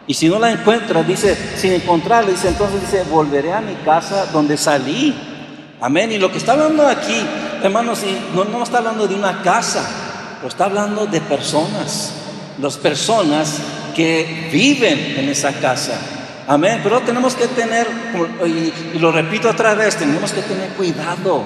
Y 0.06 0.14
si 0.14 0.28
no 0.28 0.38
la 0.38 0.50
encuentra, 0.50 1.02
dice, 1.02 1.36
sin 1.56 1.72
encontrarla, 1.72 2.30
dice, 2.30 2.48
entonces 2.48 2.80
dice, 2.80 3.04
volveré 3.10 3.52
a 3.52 3.60
mi 3.60 3.74
casa 3.76 4.26
donde 4.32 4.56
salí. 4.56 5.14
Amén. 5.80 6.10
Y 6.12 6.18
lo 6.18 6.32
que 6.32 6.38
está 6.38 6.52
hablando 6.52 6.86
aquí, 6.86 7.26
hermanos, 7.62 8.00
no, 8.34 8.44
no 8.44 8.62
está 8.62 8.78
hablando 8.78 9.06
de 9.06 9.14
una 9.14 9.42
casa, 9.42 9.86
pero 10.36 10.48
está 10.48 10.64
hablando 10.64 11.06
de 11.06 11.20
personas. 11.20 12.14
Las 12.58 12.76
personas 12.76 13.58
que 13.94 14.48
viven 14.50 15.16
en 15.18 15.28
esa 15.28 15.52
casa. 15.52 15.98
Amén. 16.48 16.80
Pero 16.82 17.00
tenemos 17.00 17.34
que 17.34 17.46
tener, 17.48 17.86
y, 18.46 18.98
lo 18.98 19.12
repito 19.12 19.50
otra 19.50 19.74
vez, 19.74 19.96
tenemos 19.96 20.32
que 20.32 20.40
tener 20.40 20.70
cuidado. 20.70 21.42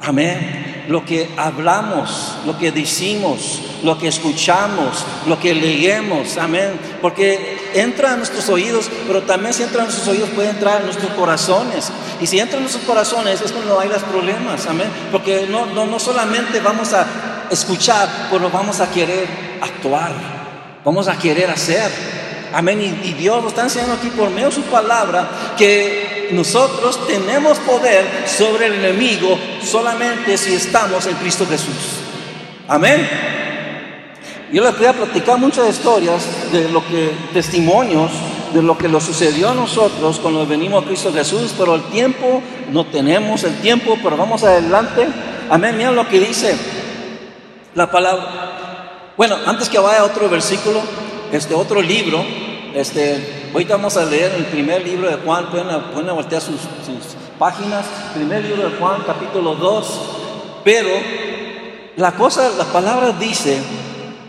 Amén. 0.00 0.86
Lo 0.88 1.04
que 1.04 1.28
hablamos, 1.36 2.38
lo 2.46 2.56
que 2.58 2.72
decimos, 2.72 3.60
lo 3.84 3.98
que 3.98 4.08
escuchamos, 4.08 5.04
lo 5.26 5.38
que 5.38 5.54
leemos. 5.54 6.38
Amén. 6.38 6.80
Porque 7.02 7.58
entra 7.74 8.14
a 8.14 8.16
nuestros 8.16 8.48
oídos, 8.48 8.90
pero 9.06 9.22
también 9.22 9.52
si 9.52 9.62
entra 9.62 9.82
a 9.82 9.84
nuestros 9.84 10.08
oídos 10.08 10.30
puede 10.30 10.48
entrar 10.48 10.78
a 10.78 10.84
nuestros 10.86 11.12
corazones. 11.12 11.92
Y 12.18 12.26
si 12.26 12.40
entra 12.40 12.56
en 12.56 12.62
nuestros 12.62 12.86
corazones 12.86 13.42
es 13.42 13.52
cuando 13.52 13.78
hay 13.78 13.90
los 13.90 14.02
problemas. 14.04 14.66
Amén. 14.66 14.88
Porque 15.12 15.46
no, 15.50 15.66
no, 15.66 15.84
no 15.84 15.98
solamente 16.00 16.60
vamos 16.60 16.94
a 16.94 17.46
escuchar, 17.50 18.08
pero 18.30 18.48
vamos 18.48 18.80
a 18.80 18.90
querer 18.90 19.28
actuar 19.60 20.40
vamos 20.84 21.08
a 21.08 21.16
querer 21.16 21.50
hacer. 21.50 21.90
Amén. 22.52 23.00
Y, 23.04 23.12
Dios 23.14 23.42
nos 23.42 23.52
está 23.52 23.62
enseñando 23.62 23.94
aquí 23.94 24.08
por 24.08 24.30
medio 24.30 24.48
de 24.48 24.54
su 24.54 24.62
palabra 24.62 25.54
que 25.56 26.30
nosotros 26.32 27.06
tenemos 27.06 27.58
poder 27.58 28.06
sobre 28.26 28.66
el 28.66 28.74
enemigo 28.74 29.38
solamente 29.62 30.36
si 30.36 30.54
estamos 30.54 31.06
en 31.06 31.14
Cristo 31.16 31.46
Jesús. 31.46 32.00
Amén. 32.68 33.08
Yo 34.52 34.64
les 34.64 34.88
a 34.88 34.92
platicar 34.92 35.38
muchas 35.38 35.68
historias 35.68 36.26
de 36.50 36.68
lo 36.70 36.84
que, 36.86 37.12
testimonios 37.32 38.10
de 38.52 38.62
lo 38.62 38.76
que 38.76 38.88
nos 38.88 39.04
sucedió 39.04 39.50
a 39.50 39.54
nosotros 39.54 40.18
cuando 40.18 40.44
venimos 40.44 40.82
a 40.82 40.86
Cristo 40.86 41.12
Jesús, 41.12 41.54
pero 41.56 41.76
el 41.76 41.82
tiempo, 41.84 42.42
no 42.72 42.84
tenemos 42.86 43.44
el 43.44 43.60
tiempo, 43.60 43.96
pero 44.02 44.16
vamos 44.16 44.42
adelante. 44.42 45.06
Amén. 45.48 45.76
Miren 45.76 45.94
lo 45.94 46.08
que 46.08 46.18
dice 46.18 46.56
la 47.74 47.90
palabra. 47.90 49.12
Bueno, 49.16 49.36
antes 49.46 49.68
que 49.68 49.78
vaya 49.78 50.00
a 50.00 50.04
otro 50.04 50.28
versículo, 50.28 50.80
este 51.32 51.54
otro 51.54 51.80
libro, 51.80 52.24
este, 52.74 53.50
ahorita 53.52 53.76
vamos 53.76 53.96
a 53.96 54.04
leer 54.04 54.32
el 54.34 54.46
primer 54.46 54.84
libro 54.84 55.08
de 55.08 55.16
Juan, 55.16 55.50
pueden, 55.50 55.68
pueden 55.92 56.14
voltear 56.14 56.40
sus, 56.40 56.60
sus 56.60 57.16
páginas, 57.38 57.86
primer 58.14 58.44
libro 58.44 58.68
de 58.68 58.76
Juan, 58.76 59.02
capítulo 59.06 59.54
2, 59.54 60.00
pero 60.64 60.90
la 61.96 62.12
cosa, 62.12 62.50
la 62.56 62.64
palabra 62.64 63.12
dice 63.12 63.58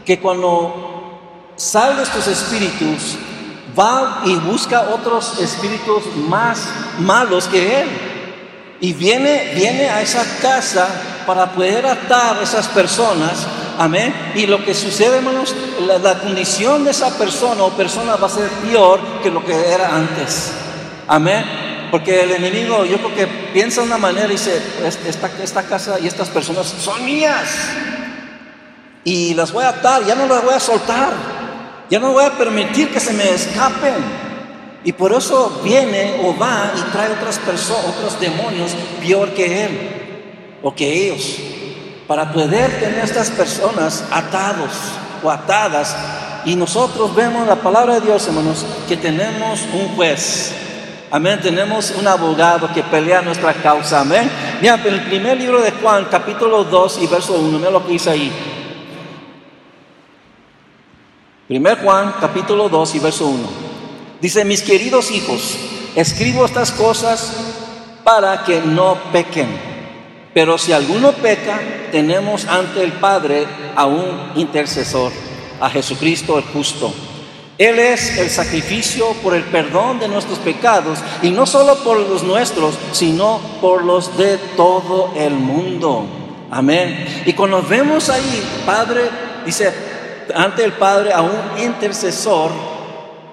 que 0.05 0.19
cuando 0.19 1.51
salen 1.55 1.99
estos 1.99 2.27
espíritus, 2.27 3.17
va 3.77 4.21
y 4.25 4.35
busca 4.35 4.89
otros 4.93 5.39
espíritus 5.39 6.03
más 6.27 6.67
malos 6.99 7.47
que 7.47 7.81
él. 7.81 7.87
Y 8.79 8.93
viene, 8.93 9.53
viene 9.55 9.89
a 9.89 10.01
esa 10.01 10.23
casa 10.41 10.87
para 11.25 11.51
poder 11.51 11.85
atar 11.85 12.37
a 12.37 12.41
esas 12.41 12.67
personas 12.69 13.45
Amén. 13.81 14.13
Y 14.35 14.45
lo 14.45 14.63
que 14.63 14.75
sucede, 14.75 15.17
hermanos, 15.17 15.55
la, 15.87 16.19
condición 16.19 16.83
de 16.83 16.91
esa 16.91 17.17
persona 17.17 17.63
o 17.63 17.71
persona 17.71 18.15
va 18.15 18.27
a 18.27 18.29
ser 18.29 18.47
peor 18.47 18.99
que 19.23 19.31
lo 19.31 19.43
que 19.43 19.53
era 19.55 19.95
antes. 19.95 20.51
Amén. 21.07 21.43
Porque 21.89 22.21
el 22.21 22.29
enemigo, 22.29 22.85
yo 22.85 22.97
creo 22.97 23.15
que 23.15 23.25
piensa 23.51 23.81
de 23.81 23.87
una 23.87 23.97
manera 23.97 24.27
y 24.27 24.33
dice, 24.33 24.61
esta, 24.85 25.31
esta 25.41 25.63
casa 25.63 25.99
y 25.99 26.05
estas 26.05 26.29
personas 26.29 26.67
son 26.67 27.03
mías. 27.03 27.49
Y 29.03 29.33
las 29.33 29.51
voy 29.51 29.63
a 29.63 29.69
atar, 29.69 30.05
ya 30.05 30.13
no 30.13 30.27
las 30.27 30.43
voy 30.43 30.53
a 30.53 30.59
soltar. 30.59 31.11
Ya 31.89 31.99
no 31.99 32.13
voy 32.13 32.23
a 32.23 32.37
permitir 32.37 32.91
que 32.91 32.99
se 32.99 33.13
me 33.13 33.31
escapen. 33.31 33.95
Y 34.83 34.91
por 34.91 35.11
eso 35.11 35.59
viene 35.63 36.21
o 36.23 36.37
va 36.37 36.71
y 36.77 36.91
trae 36.91 37.11
otras 37.13 37.39
personas, 37.39 37.83
otros 37.97 38.19
demonios 38.19 38.75
peor 39.01 39.31
que 39.31 39.65
él 39.65 39.79
o 40.61 40.75
que 40.75 41.07
ellos 41.07 41.39
para 42.07 42.31
poder 42.31 42.79
tener 42.79 42.99
a 42.99 43.03
estas 43.03 43.29
personas 43.31 44.03
atados 44.11 44.71
o 45.23 45.29
atadas. 45.29 45.95
Y 46.45 46.55
nosotros 46.55 47.13
vemos 47.15 47.47
la 47.47 47.55
palabra 47.55 47.95
de 47.95 48.01
Dios, 48.01 48.27
hermanos, 48.27 48.65
que 48.87 48.97
tenemos 48.97 49.61
un 49.73 49.95
juez. 49.95 50.53
Amén. 51.11 51.39
Tenemos 51.41 51.91
un 51.91 52.07
abogado 52.07 52.71
que 52.73 52.83
pelea 52.83 53.21
nuestra 53.21 53.53
causa. 53.53 54.01
Amén. 54.01 54.29
Mira, 54.61 54.75
en 54.75 54.93
el 54.93 55.01
primer 55.01 55.37
libro 55.37 55.61
de 55.61 55.71
Juan, 55.71 56.07
capítulo 56.09 56.63
2 56.63 56.99
y 57.01 57.07
verso 57.07 57.33
1, 57.33 57.57
mira 57.57 57.69
lo 57.69 57.85
que 57.85 57.91
dice 57.93 58.09
ahí. 58.09 58.31
Primer 61.47 61.79
Juan, 61.79 62.13
capítulo 62.21 62.69
2 62.69 62.95
y 62.95 62.99
verso 62.99 63.27
1. 63.27 63.71
Dice, 64.21 64.45
mis 64.45 64.61
queridos 64.61 65.11
hijos, 65.11 65.57
escribo 65.95 66.45
estas 66.45 66.71
cosas 66.71 67.33
para 68.05 68.43
que 68.45 68.61
no 68.61 68.97
pequen. 69.11 69.49
Pero 70.33 70.57
si 70.57 70.71
alguno 70.71 71.11
peca, 71.11 71.59
tenemos 71.91 72.45
ante 72.47 72.83
el 72.83 72.93
Padre 72.93 73.45
a 73.75 73.85
un 73.85 74.31
intercesor, 74.35 75.11
a 75.59 75.69
Jesucristo 75.69 76.37
el 76.37 76.43
justo. 76.45 76.93
Él 77.57 77.77
es 77.77 78.17
el 78.17 78.29
sacrificio 78.29 79.13
por 79.21 79.35
el 79.35 79.43
perdón 79.43 79.99
de 79.99 80.07
nuestros 80.07 80.39
pecados 80.39 80.99
y 81.21 81.29
no 81.29 81.45
solo 81.45 81.75
por 81.83 81.99
los 81.99 82.23
nuestros, 82.23 82.75
sino 82.91 83.39
por 83.61 83.83
los 83.83 84.17
de 84.17 84.37
todo 84.57 85.13
el 85.15 85.33
mundo. 85.33 86.05
Amén. 86.49 87.23
Y 87.25 87.33
cuando 87.33 87.61
vemos 87.61 88.09
ahí, 88.09 88.43
Padre, 88.65 89.01
dice, 89.45 89.71
ante 90.33 90.63
el 90.63 90.73
Padre 90.73 91.13
a 91.13 91.21
un 91.21 91.63
intercesor, 91.63 92.51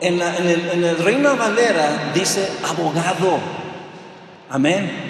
en, 0.01 0.21
el, 0.21 0.71
en 0.71 0.85
el 0.85 1.37
Valera 1.37 2.12
dice 2.14 2.49
abogado. 2.62 3.38
Amén 4.51 5.09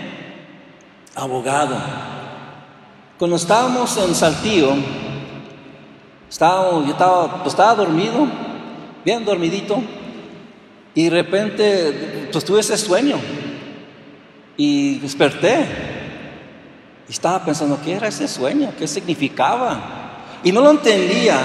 abogado. 1.18 1.76
Cuando 3.18 3.36
estábamos 3.36 3.96
en 3.96 4.14
Saltillo, 4.14 4.74
estábamos, 6.30 6.86
yo 6.86 6.92
estaba, 6.92 7.42
pues, 7.42 7.48
estaba 7.48 7.74
dormido, 7.74 8.28
bien 9.04 9.24
dormidito, 9.24 9.82
y 10.94 11.04
de 11.04 11.10
repente 11.10 12.28
pues 12.30 12.44
tuve 12.44 12.60
ese 12.60 12.78
sueño. 12.78 13.16
Y 14.56 15.00
desperté. 15.00 15.66
Y 17.08 17.12
estaba 17.12 17.44
pensando, 17.44 17.80
¿qué 17.84 17.94
era 17.94 18.06
ese 18.06 18.28
sueño? 18.28 18.72
¿Qué 18.78 18.86
significaba? 18.86 19.80
Y 20.44 20.52
no 20.52 20.60
lo 20.60 20.70
entendía, 20.70 21.38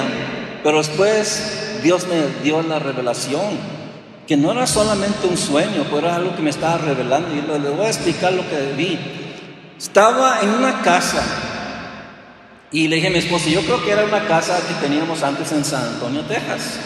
pero 0.62 0.78
después 0.78 1.80
Dios 1.82 2.06
me 2.08 2.44
dio 2.44 2.62
la 2.62 2.78
revelación, 2.78 3.58
que 4.28 4.38
no 4.38 4.52
era 4.52 4.68
solamente 4.68 5.26
un 5.28 5.38
sueño, 5.38 5.86
pero 5.86 6.00
era 6.00 6.18
algo 6.18 6.36
que 6.36 6.44
me 6.44 6.52
estaba 6.52 6.78
revelando. 6.78 7.30
Y 7.34 7.42
le 7.42 7.70
voy 7.70 7.88
a 7.88 7.90
explicar 7.90 8.32
lo 8.32 8.48
que 8.48 8.74
vi. 8.78 9.00
Estaba 9.76 10.42
en 10.42 10.50
una 10.50 10.82
casa 10.82 11.50
y 12.74 12.88
le 12.88 12.96
dije 12.96 13.08
a 13.08 13.12
mi 13.12 13.20
esposa, 13.20 13.50
yo 13.50 13.62
creo 13.62 13.84
que 13.86 13.92
era 13.92 14.04
una 14.04 14.28
casa 14.28 14.60
que 14.68 14.74
teníamos 14.86 15.22
antes 15.22 15.52
en 15.52 15.64
San 15.64 15.86
Antonio, 15.86 16.22
Texas. 16.24 16.80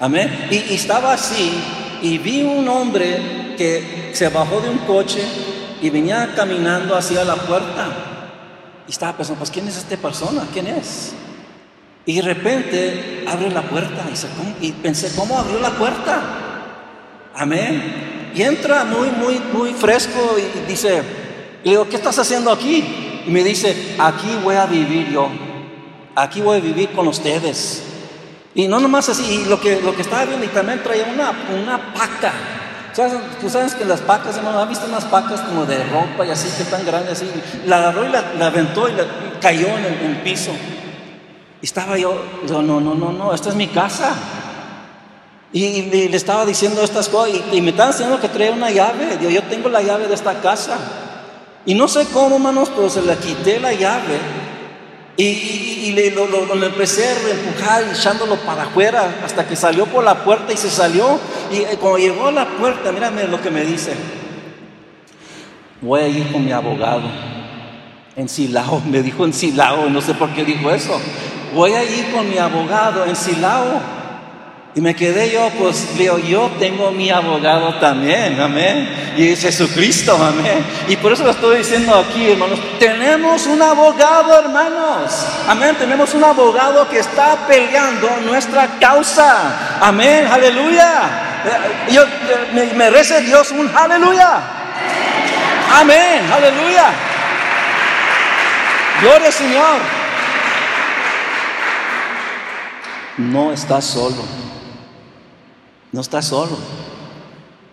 Amén. 0.00 0.48
Y, 0.50 0.72
estaba 0.72 1.12
así 1.12 1.52
y 2.00 2.16
vi 2.16 2.42
un 2.42 2.66
hombre 2.66 3.54
que 3.58 4.12
se 4.14 4.30
bajó 4.30 4.62
de 4.62 4.70
un 4.70 4.78
coche 4.78 5.20
y 5.82 5.90
venía 5.90 6.32
caminando 6.34 6.96
hacia 6.96 7.22
la 7.22 7.36
puerta. 7.36 7.88
Y 8.88 8.90
estaba 8.90 9.14
pensando, 9.14 9.38
pues 9.38 9.50
¿quién 9.50 9.68
es 9.68 9.76
esta 9.76 9.98
persona? 9.98 10.42
¿Quién 10.54 10.68
es? 10.68 11.12
Y 12.06 12.16
de 12.16 12.22
repente 12.22 13.24
abre 13.28 13.50
la 13.50 13.60
puerta 13.60 14.06
y, 14.62 14.72
pensé, 14.72 15.12
¿cómo 15.14 15.38
abrió 15.38 15.60
la 15.60 15.70
puerta? 15.70 16.22
Amén. 17.34 18.32
Y 18.34 18.40
entra 18.40 18.86
muy, 18.86 19.10
muy, 19.10 19.38
muy 19.52 19.74
fresco 19.74 20.36
y 20.38 20.70
dice, 20.70 21.02
le 21.62 21.70
digo, 21.72 21.86
¿qué 21.90 21.96
estás 21.96 22.18
haciendo 22.18 22.50
aquí? 22.50 23.05
Y 23.26 23.30
me 23.30 23.42
dice, 23.42 23.96
aquí 23.98 24.28
voy 24.42 24.56
a 24.56 24.66
vivir 24.66 25.10
yo. 25.10 25.28
Aquí 26.14 26.40
voy 26.40 26.58
a 26.58 26.60
vivir 26.60 26.90
con 26.92 27.08
ustedes. 27.08 27.82
Y 28.54 28.68
no 28.68 28.80
nomás 28.80 29.08
así, 29.08 29.22
y 29.22 29.44
lo 29.44 29.60
que, 29.60 29.82
lo 29.82 29.94
que 29.94 30.02
estaba 30.02 30.24
viendo, 30.24 30.46
y 30.46 30.48
también 30.48 30.82
traía 30.82 31.04
una, 31.12 31.32
una 31.60 31.92
paca. 31.92 32.32
Tú 33.40 33.50
sabes 33.50 33.74
que 33.74 33.84
las 33.84 34.00
pacas, 34.00 34.38
hermano, 34.38 34.58
¿has 34.60 34.68
visto 34.70 34.86
unas 34.86 35.04
pacas 35.04 35.42
como 35.42 35.66
de 35.66 35.84
ropa 35.84 36.24
y 36.24 36.30
así, 36.30 36.48
que 36.56 36.64
tan 36.64 36.86
grandes 36.86 37.18
así? 37.18 37.30
La 37.66 37.76
agarró 37.76 38.06
y 38.06 38.08
la, 38.08 38.46
aventó 38.46 38.88
y 38.88 38.94
cayó 39.38 39.68
en 39.76 39.84
el, 39.84 40.16
piso. 40.22 40.52
Y 41.60 41.66
estaba 41.66 41.98
yo, 41.98 42.18
no, 42.48 42.62
no, 42.62 42.80
no, 42.80 43.12
no, 43.12 43.34
esta 43.34 43.50
es 43.50 43.54
mi 43.54 43.66
casa. 43.66 44.14
Y, 45.52 45.82
le 45.82 46.16
estaba 46.16 46.46
diciendo 46.46 46.82
estas 46.82 47.10
cosas 47.10 47.34
y, 47.52 47.60
me 47.60 47.70
estaban 47.70 47.92
diciendo 47.92 48.18
que 48.18 48.30
traía 48.30 48.52
una 48.52 48.70
llave. 48.70 49.18
Yo, 49.20 49.28
yo 49.28 49.42
tengo 49.42 49.68
la 49.68 49.82
llave 49.82 50.08
de 50.08 50.14
esta 50.14 50.40
casa. 50.40 50.78
Y 51.66 51.74
no 51.74 51.88
sé 51.88 52.06
cómo, 52.12 52.36
hermanos, 52.36 52.70
pero 52.74 52.88
se 52.88 53.02
le 53.02 53.16
quité 53.16 53.58
la 53.58 53.72
llave 53.72 54.18
y, 55.16 55.92
le, 55.92 56.10
lo, 56.12 56.26
empecé 56.64 57.06
a 57.06 57.30
empujar, 57.30 57.84
echándolo 57.90 58.36
para 58.36 58.64
afuera, 58.64 59.20
hasta 59.24 59.48
que 59.48 59.56
salió 59.56 59.86
por 59.86 60.04
la 60.04 60.22
puerta 60.22 60.52
y 60.52 60.56
se 60.56 60.70
salió. 60.70 61.18
Y 61.50 61.56
eh, 61.56 61.76
cuando 61.80 61.98
llegó 61.98 62.28
a 62.28 62.32
la 62.32 62.46
puerta, 62.46 62.92
mírame 62.92 63.24
lo 63.24 63.40
que 63.40 63.50
me 63.50 63.64
dice. 63.64 63.94
Voy 65.80 66.00
a 66.00 66.08
ir 66.08 66.30
con 66.30 66.44
mi 66.44 66.52
abogado 66.52 67.08
en 68.14 68.28
Silao. 68.28 68.80
Me 68.86 69.02
dijo 69.02 69.24
en 69.24 69.32
Silao, 69.32 69.90
no 69.90 70.00
sé 70.00 70.14
por 70.14 70.30
qué 70.34 70.44
dijo 70.44 70.70
eso. 70.70 71.00
Voy 71.54 71.72
a 71.72 71.82
ir 71.82 72.12
con 72.12 72.28
mi 72.28 72.38
abogado 72.38 73.04
en 73.06 73.16
Silao 73.16 73.95
y 74.76 74.80
me 74.82 74.94
quedé 74.94 75.32
yo, 75.32 75.50
pues 75.58 75.96
digo, 75.96 76.18
yo 76.18 76.50
tengo 76.58 76.90
mi 76.90 77.08
abogado 77.08 77.78
también, 77.78 78.38
amén. 78.38 79.14
Y 79.16 79.30
es 79.30 79.40
Jesucristo, 79.40 80.14
amén. 80.22 80.62
Y 80.86 80.96
por 80.96 81.14
eso 81.14 81.24
lo 81.24 81.30
estoy 81.30 81.56
diciendo 81.56 81.94
aquí, 81.94 82.32
hermanos. 82.32 82.58
Tenemos 82.78 83.46
un 83.46 83.62
abogado, 83.62 84.38
hermanos. 84.38 85.26
Amén. 85.48 85.76
Tenemos 85.78 86.12
un 86.12 86.22
abogado 86.24 86.86
que 86.90 86.98
está 86.98 87.46
peleando 87.48 88.20
nuestra 88.26 88.78
causa. 88.78 89.78
Amén. 89.80 90.26
Aleluya. 90.30 91.08
Yo, 91.90 92.04
me, 92.52 92.66
merece 92.74 93.22
Dios 93.22 93.52
un 93.52 93.70
aleluya. 93.74 94.40
Amén. 95.72 96.30
Aleluya. 96.30 96.84
Gloria 99.00 99.26
al 99.28 99.32
Señor. 99.32 99.78
No 103.16 103.54
estás 103.54 103.86
solo. 103.86 104.45
No 105.96 106.02
está 106.02 106.20
solo. 106.20 106.58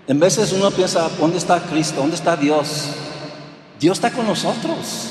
En 0.08 0.18
veces 0.18 0.54
uno 0.54 0.72
piensa, 0.72 1.10
¿dónde 1.20 1.38
está 1.38 1.60
Cristo? 1.60 2.00
¿Dónde 2.00 2.16
está 2.16 2.38
Dios? 2.38 2.86
Dios 3.78 3.98
está 3.98 4.12
con 4.12 4.26
nosotros. 4.26 5.10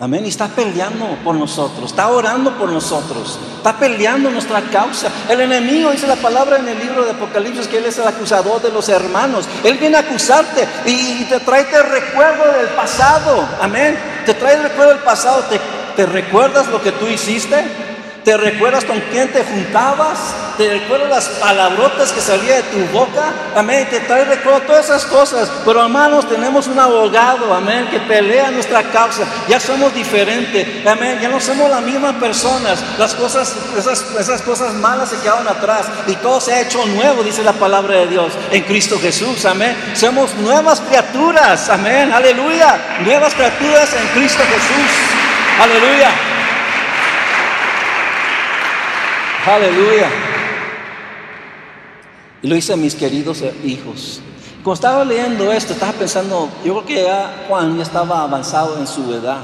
Amén. 0.00 0.24
Y 0.24 0.30
está 0.30 0.48
peleando 0.48 1.18
por 1.22 1.34
nosotros, 1.34 1.90
está 1.90 2.08
orando 2.08 2.56
por 2.56 2.72
nosotros, 2.72 3.38
está 3.58 3.78
peleando 3.78 4.30
nuestra 4.30 4.62
causa. 4.62 5.10
El 5.28 5.42
enemigo 5.42 5.90
dice 5.90 6.06
la 6.06 6.16
palabra 6.16 6.56
en 6.56 6.66
el 6.66 6.78
libro 6.78 7.04
de 7.04 7.10
Apocalipsis 7.10 7.68
que 7.68 7.76
Él 7.76 7.84
es 7.84 7.98
el 7.98 8.08
acusador 8.08 8.62
de 8.62 8.72
los 8.72 8.88
hermanos. 8.88 9.46
Él 9.62 9.76
viene 9.76 9.98
a 9.98 10.00
acusarte 10.00 10.66
y, 10.86 11.24
te 11.24 11.40
trae 11.40 11.66
el 11.70 11.90
recuerdo 11.90 12.58
del 12.58 12.68
pasado. 12.68 13.46
Amén. 13.60 13.98
Te 14.24 14.32
trae 14.32 14.54
el 14.54 14.62
recuerdo 14.62 14.94
del 14.94 15.02
pasado. 15.02 15.44
¿Te, 15.50 15.60
¿Te 15.94 16.06
recuerdas 16.06 16.68
lo 16.68 16.80
que 16.80 16.92
tú 16.92 17.06
hiciste? 17.06 17.93
¿Te 18.24 18.38
recuerdas 18.38 18.86
con 18.86 18.98
quién 19.12 19.30
te 19.30 19.44
juntabas? 19.44 20.34
¿Te 20.56 20.70
recuerdas 20.70 21.10
las 21.10 21.28
palabrotas 21.40 22.10
que 22.10 22.22
salían 22.22 22.56
de 22.56 22.62
tu 22.62 22.86
boca? 22.86 23.34
Amén. 23.54 23.86
Te 23.90 24.00
trae 24.00 24.24
recuerdo 24.24 24.62
todas 24.62 24.86
esas 24.86 25.04
cosas. 25.04 25.50
Pero 25.62 25.82
hermanos, 25.82 26.26
tenemos 26.26 26.66
un 26.66 26.78
abogado, 26.78 27.52
amén, 27.52 27.86
que 27.90 28.00
pelea 28.00 28.50
nuestra 28.50 28.82
causa. 28.84 29.24
Ya 29.46 29.60
somos 29.60 29.92
diferentes, 29.94 30.86
amén. 30.86 31.18
Ya 31.20 31.28
no 31.28 31.38
somos 31.38 31.68
las 31.68 31.82
mismas 31.82 32.14
personas. 32.14 32.82
Las 32.98 33.14
cosas, 33.14 33.54
esas, 33.76 34.02
esas 34.18 34.40
cosas 34.40 34.72
malas 34.72 35.10
se 35.10 35.18
quedaron 35.18 35.46
atrás. 35.46 35.86
Y 36.06 36.14
todo 36.16 36.40
se 36.40 36.54
ha 36.54 36.62
hecho 36.62 36.86
nuevo, 36.86 37.22
dice 37.22 37.42
la 37.42 37.52
palabra 37.52 37.96
de 37.96 38.06
Dios, 38.06 38.32
en 38.50 38.62
Cristo 38.62 38.98
Jesús, 38.98 39.44
amén. 39.44 39.76
Somos 39.92 40.34
nuevas 40.36 40.80
criaturas, 40.80 41.68
amén. 41.68 42.10
Aleluya. 42.10 43.00
Nuevas 43.04 43.34
criaturas 43.34 43.90
en 43.92 44.06
Cristo 44.18 44.42
Jesús. 44.48 44.90
Aleluya. 45.60 46.33
Aleluya. 49.46 50.08
Y 52.42 52.48
lo 52.48 52.56
hice 52.56 52.72
a 52.72 52.76
mis 52.76 52.94
queridos 52.94 53.42
hijos. 53.62 54.20
Cuando 54.62 54.74
estaba 54.74 55.04
leyendo 55.04 55.52
esto, 55.52 55.74
estaba 55.74 55.92
pensando, 55.92 56.48
yo 56.64 56.72
creo 56.72 56.86
que 56.86 57.02
ya 57.04 57.44
Juan 57.48 57.76
ya 57.76 57.82
estaba 57.82 58.22
avanzado 58.22 58.78
en 58.78 58.86
su 58.86 59.12
edad. 59.12 59.40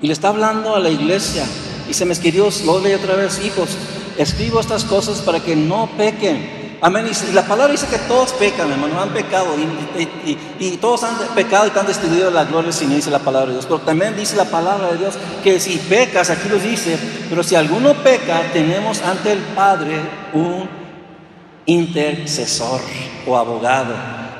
Y 0.00 0.08
le 0.08 0.12
está 0.12 0.28
hablando 0.28 0.74
a 0.74 0.80
la 0.80 0.90
iglesia. 0.90 1.44
Y 1.88 1.94
se 1.94 2.04
me 2.04 2.12
escribió, 2.12 2.48
lo 2.64 2.80
leí 2.80 2.94
otra 2.94 3.14
vez, 3.14 3.44
hijos, 3.44 3.70
escribo 4.16 4.58
estas 4.58 4.84
cosas 4.84 5.20
para 5.20 5.38
que 5.40 5.54
no 5.54 5.88
pequen 5.96 6.57
Amén. 6.80 7.06
Y 7.08 7.32
la 7.32 7.42
palabra 7.42 7.72
dice 7.72 7.86
que 7.88 7.98
todos 7.98 8.32
pecan, 8.34 8.70
hermano, 8.70 9.00
han 9.00 9.10
pecado 9.10 9.48
y, 10.58 10.76
todos 10.76 11.02
han 11.02 11.16
pecado 11.34 11.66
y 11.66 11.76
han 11.76 11.86
destruido 11.86 12.30
la 12.30 12.44
gloria 12.44 12.70
sin 12.70 12.94
dice 12.94 13.10
la 13.10 13.18
palabra 13.18 13.48
de 13.48 13.54
Dios. 13.54 13.66
Pero 13.66 13.80
también 13.80 14.16
dice 14.16 14.36
la 14.36 14.44
palabra 14.44 14.92
de 14.92 14.98
Dios 14.98 15.14
que 15.42 15.58
si 15.58 15.78
pecas, 15.78 16.30
aquí 16.30 16.48
lo 16.48 16.58
dice, 16.58 16.96
pero 17.28 17.42
si 17.42 17.56
alguno 17.56 17.94
peca, 17.94 18.42
tenemos 18.52 19.02
ante 19.02 19.32
el 19.32 19.40
Padre 19.40 20.00
un 20.32 20.68
intercesor 21.66 22.80
o 23.26 23.36
abogado, 23.36 23.94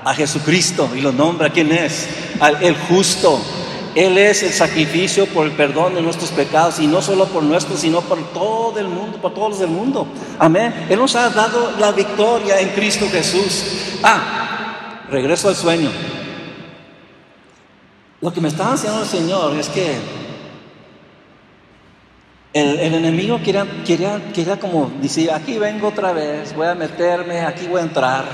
a 0.05 0.15
Jesucristo, 0.15 0.89
y 0.95 1.01
lo 1.01 1.13
nombra 1.13 1.51
quién 1.51 1.71
es, 1.73 2.09
al, 2.41 2.63
el 2.63 2.77
justo 2.77 3.39
él 3.99 4.17
es 4.17 4.45
el 4.45 4.53
sacrificio 4.53 5.27
por 5.27 5.45
el 5.45 5.53
perdón 5.53 5.97
de 5.97 6.03
nuestros 6.03 6.31
pecados 6.31 6.79
y 6.79 6.87
no 6.87 7.03
solo 7.03 7.27
por 7.27 7.43
nuestros, 7.43 7.81
sino 7.81 8.01
por 8.01 8.23
todo 8.33 8.79
el 8.79 8.87
mundo, 8.87 9.19
por 9.21 9.35
todos 9.35 9.51
los 9.51 9.59
del 9.59 9.71
mundo. 9.71 10.07
Amén. 10.39 10.87
Él 10.89 11.01
nos 11.01 11.17
ha 11.17 11.29
dado 11.31 11.73
la 11.81 11.91
victoria 11.91 12.61
en 12.61 12.69
Cristo 12.69 13.09
Jesús. 13.11 13.99
Ah, 14.05 15.01
regreso 15.11 15.49
al 15.49 15.57
sueño. 15.57 15.91
Lo 18.21 18.33
que 18.33 18.41
me 18.41 18.47
estaba 18.47 18.71
enseñando 18.71 19.03
el 19.03 19.09
Señor 19.09 19.57
es 19.57 19.69
que 19.69 19.97
el, 22.53 22.95
enemigo 22.95 23.41
quería, 23.43 23.67
quería, 23.85 24.23
quería 24.33 24.61
como 24.61 24.93
decir, 25.03 25.33
aquí 25.33 25.59
vengo 25.59 25.89
otra 25.89 26.13
vez, 26.13 26.55
voy 26.55 26.69
a 26.69 26.77
meterme, 26.77 27.41
aquí 27.41 27.67
voy 27.67 27.81
a 27.81 27.85
entrar. 27.85 28.25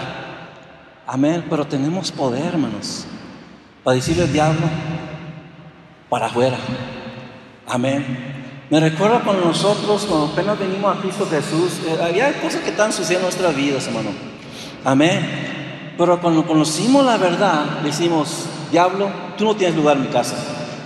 Amén, 1.06 1.42
pero 1.48 1.66
tenemos 1.66 2.12
poder, 2.12 2.44
hermanos, 2.48 3.06
para 3.82 3.94
decirle 3.94 4.24
al 4.24 4.32
diablo, 4.32 4.66
para 6.14 6.26
afuera. 6.26 6.56
Amén. 7.66 8.66
Me 8.70 8.78
recuerdo 8.78 9.20
cuando 9.24 9.46
nosotros, 9.46 10.06
cuando 10.08 10.26
apenas 10.26 10.56
venimos 10.56 10.96
a 10.96 11.00
Cristo 11.00 11.26
Jesús, 11.28 11.80
eh, 11.88 11.98
había 12.00 12.40
cosas 12.40 12.60
que 12.60 12.70
están 12.70 12.92
sucediendo 12.92 13.26
en 13.28 13.34
nuestras 13.34 13.56
vidas, 13.56 13.88
hermano. 13.88 14.10
Amén. 14.84 15.94
Pero 15.98 16.20
cuando 16.20 16.46
conocimos 16.46 17.04
la 17.04 17.16
verdad, 17.16 17.80
decimos, 17.82 18.46
diablo, 18.70 19.10
tú 19.36 19.42
no 19.44 19.56
tienes 19.56 19.74
lugar 19.74 19.96
en 19.96 20.02
mi 20.02 20.08
casa. 20.08 20.36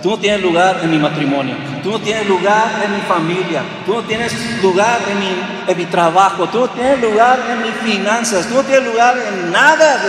Tú 0.01 0.09
no 0.09 0.17
tienes 0.17 0.41
lugar 0.41 0.79
en 0.81 0.89
mi 0.89 0.97
matrimonio. 0.97 1.55
Tú 1.83 1.91
no 1.91 1.99
tienes 1.99 2.25
lugar 2.27 2.81
en 2.83 2.95
mi 2.95 3.01
familia. 3.01 3.61
Tú 3.85 3.93
no 3.93 4.01
tienes 4.01 4.33
lugar 4.63 4.97
en 5.11 5.19
mi, 5.19 5.29
en 5.67 5.77
mi 5.77 5.85
trabajo. 5.85 6.47
Tú 6.47 6.61
no 6.61 6.69
tienes 6.69 7.01
lugar 7.01 7.39
en 7.51 7.61
mis 7.61 7.93
finanzas. 7.93 8.47
Tú 8.47 8.55
no 8.55 8.63
tienes 8.63 8.83
lugar 8.83 9.15
en 9.15 9.51
nada. 9.51 10.01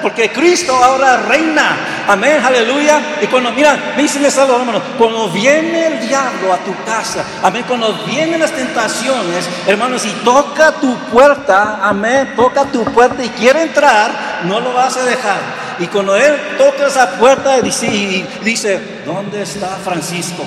porque 0.00 0.32
Cristo 0.32 0.72
ahora 0.72 1.24
reina. 1.28 1.91
Amén, 2.08 2.40
aleluya. 2.44 3.18
Y 3.22 3.26
cuando, 3.26 3.52
mira, 3.52 3.94
dicen 3.96 4.24
algo, 4.24 4.56
hermano. 4.56 4.80
Cuando 4.98 5.28
viene 5.28 5.86
el 5.86 6.08
diablo 6.08 6.52
a 6.52 6.58
tu 6.58 6.74
casa. 6.84 7.24
Amén. 7.42 7.64
Cuando 7.66 7.92
vienen 8.06 8.40
las 8.40 8.52
tentaciones, 8.52 9.48
hermanos, 9.66 10.04
y 10.04 10.10
toca 10.24 10.72
tu 10.72 10.94
puerta. 11.10 11.80
Amén. 11.82 12.34
Toca 12.36 12.64
tu 12.64 12.84
puerta 12.84 13.24
y 13.24 13.28
quiere 13.30 13.62
entrar. 13.62 14.42
No 14.44 14.60
lo 14.60 14.72
vas 14.72 14.96
a 14.96 15.04
dejar. 15.04 15.62
Y 15.78 15.86
cuando 15.86 16.16
él 16.16 16.34
toca 16.58 16.86
esa 16.86 17.18
puerta 17.18 17.60
dice, 17.60 17.86
y 17.86 18.26
dice, 18.44 19.02
¿dónde 19.04 19.42
está 19.42 19.68
Francisco? 19.82 20.44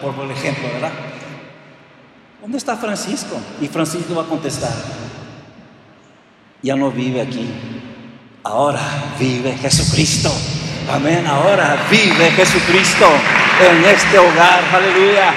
Por 0.00 0.30
ejemplo, 0.30 0.68
¿verdad? 0.74 0.92
¿Dónde 2.40 2.58
está 2.58 2.76
Francisco? 2.76 3.36
Y 3.60 3.68
Francisco 3.68 4.14
va 4.14 4.22
a 4.22 4.26
contestar, 4.26 4.70
ya 6.62 6.76
no 6.76 6.90
vive 6.92 7.20
aquí, 7.22 7.48
ahora 8.44 8.80
vive 9.18 9.56
Jesucristo. 9.56 10.30
Amén, 10.88 11.26
ahora 11.26 11.76
vive 11.90 12.30
Jesucristo 12.30 13.06
en 13.60 13.84
este 13.86 14.18
hogar, 14.18 14.62
aleluya. 14.72 15.34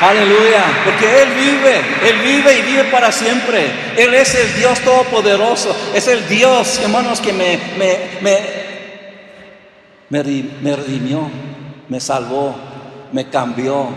Aleluya, 0.00 0.62
porque 0.84 1.22
Él 1.22 1.28
vive, 1.34 1.78
Él 2.08 2.18
vive 2.20 2.58
y 2.60 2.62
vive 2.62 2.84
para 2.84 3.10
siempre. 3.10 3.72
Él 3.96 4.14
es 4.14 4.36
el 4.36 4.54
Dios 4.54 4.78
todopoderoso, 4.80 5.74
es 5.92 6.06
el 6.06 6.28
Dios, 6.28 6.78
hermanos, 6.80 7.20
que 7.20 7.32
me, 7.32 7.58
me, 7.76 7.98
me, 8.20 8.38
me, 10.62 10.76
redimió, 10.76 11.28
me 11.88 11.98
salvó, 11.98 12.54
me 13.10 13.28
cambió, 13.28 13.88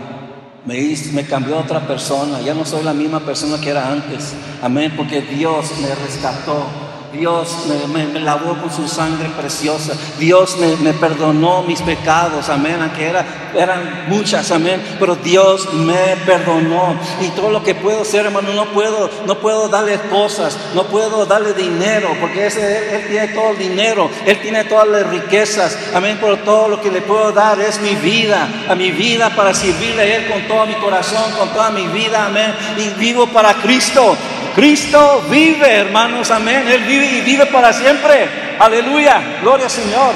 me, 0.66 0.96
me 1.12 1.24
cambió 1.24 1.58
a 1.58 1.60
otra 1.60 1.86
persona. 1.86 2.40
Ya 2.40 2.54
no 2.54 2.64
soy 2.64 2.82
la 2.82 2.92
misma 2.92 3.20
persona 3.20 3.60
que 3.60 3.70
era 3.70 3.86
antes. 3.86 4.34
Amén, 4.60 4.94
porque 4.96 5.20
Dios 5.20 5.78
me 5.78 5.94
rescató. 5.94 6.81
Dios 7.12 7.66
me, 7.92 8.20
lavó 8.20 8.56
con 8.56 8.72
su 8.72 8.88
sangre 8.88 9.28
preciosa. 9.36 9.92
Dios 10.18 10.56
me, 10.56 10.92
perdonó 10.94 11.62
mis 11.62 11.82
pecados, 11.82 12.48
amén, 12.48 12.76
aunque 12.80 13.06
era, 13.06 13.52
eran 13.54 14.06
muchas, 14.08 14.50
amén. 14.50 14.82
Pero 14.98 15.16
Dios 15.16 15.72
me 15.74 16.16
perdonó. 16.24 16.96
Y 17.20 17.28
todo 17.30 17.50
lo 17.50 17.62
que 17.62 17.74
puedo 17.74 18.02
hacer, 18.02 18.26
hermano, 18.26 18.52
no 18.54 18.66
puedo, 18.72 19.10
no 19.26 19.38
puedo 19.38 19.68
darle 19.68 19.98
cosas, 20.10 20.56
no 20.74 20.84
puedo 20.84 21.26
darle 21.26 21.52
dinero, 21.52 22.16
porque 22.18 22.46
ese, 22.46 22.96
él, 22.96 23.06
tiene 23.08 23.28
todo 23.28 23.50
el 23.50 23.58
dinero, 23.58 24.10
Él 24.24 24.40
tiene 24.40 24.64
todas 24.64 24.88
las 24.88 25.06
riquezas, 25.08 25.76
amén. 25.94 26.16
Pero 26.20 26.38
todo 26.38 26.68
lo 26.68 26.80
que 26.80 26.90
le 26.90 27.02
puedo 27.02 27.32
dar 27.32 27.60
es 27.60 27.78
mi 27.80 27.94
vida, 27.94 28.48
a 28.68 28.74
mi 28.74 28.90
vida 28.90 29.30
para 29.36 29.52
servirle 29.52 30.02
a 30.02 30.16
Él 30.16 30.28
con 30.28 30.42
todo 30.48 30.66
mi 30.66 30.74
corazón, 30.74 31.30
con 31.38 31.50
toda 31.50 31.70
mi 31.70 31.86
vida, 31.88 32.26
amén. 32.26 32.54
Y 32.78 32.88
vivo 32.98 33.26
para 33.26 33.52
Cristo. 33.54 34.16
Cristo 34.54 35.24
vive, 35.30 35.66
hermanos, 35.66 36.30
amén. 36.30 36.66
Él 36.68 36.82
vive 36.84 37.06
y 37.06 37.20
vive 37.22 37.46
para 37.46 37.72
siempre. 37.72 38.28
Aleluya, 38.58 39.38
gloria 39.40 39.64
al 39.64 39.70
Señor. 39.70 40.12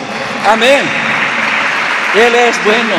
Amén. 0.46 0.83
Él 2.14 2.35
es 2.35 2.64
bueno. 2.64 2.94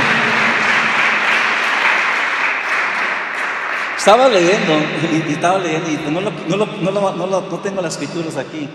Estaba 3.97 4.29
leyendo, 4.29 4.73
y, 5.11 5.33
estaba 5.33 5.59
leyendo, 5.59 5.89
y 5.89 6.11
no, 6.11 6.21
no, 6.21 7.27
no, 7.27 7.59
tengo 7.59 7.81
las 7.81 7.93
escrituras 7.93 8.37
aquí, 8.37 8.69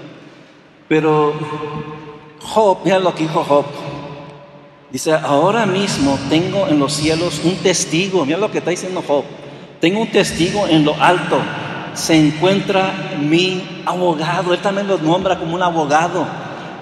pero 0.88 1.32
Job, 2.42 2.80
mira 2.84 2.98
lo 2.98 3.14
que 3.14 3.22
dijo 3.22 3.42
Job. 3.42 3.64
Dice, 4.90 5.14
ahora 5.14 5.64
mismo 5.64 6.18
tengo 6.28 6.68
en 6.68 6.78
los 6.78 6.92
cielos 6.92 7.40
un 7.44 7.56
testigo, 7.56 8.26
mira 8.26 8.36
lo 8.36 8.50
que 8.50 8.58
está 8.58 8.70
diciendo 8.70 9.02
Job. 9.06 9.24
Tengo 9.80 10.00
un 10.00 10.10
testigo 10.10 10.68
en 10.68 10.84
lo 10.84 10.94
alto 11.02 11.40
se 11.94 12.14
encuentra 12.14 12.92
mi 13.20 13.82
abogado. 13.86 14.52
Él 14.54 14.60
también 14.60 14.88
lo 14.88 14.98
nombra 14.98 15.38
como 15.38 15.54
un 15.54 15.62
abogado. 15.62 16.26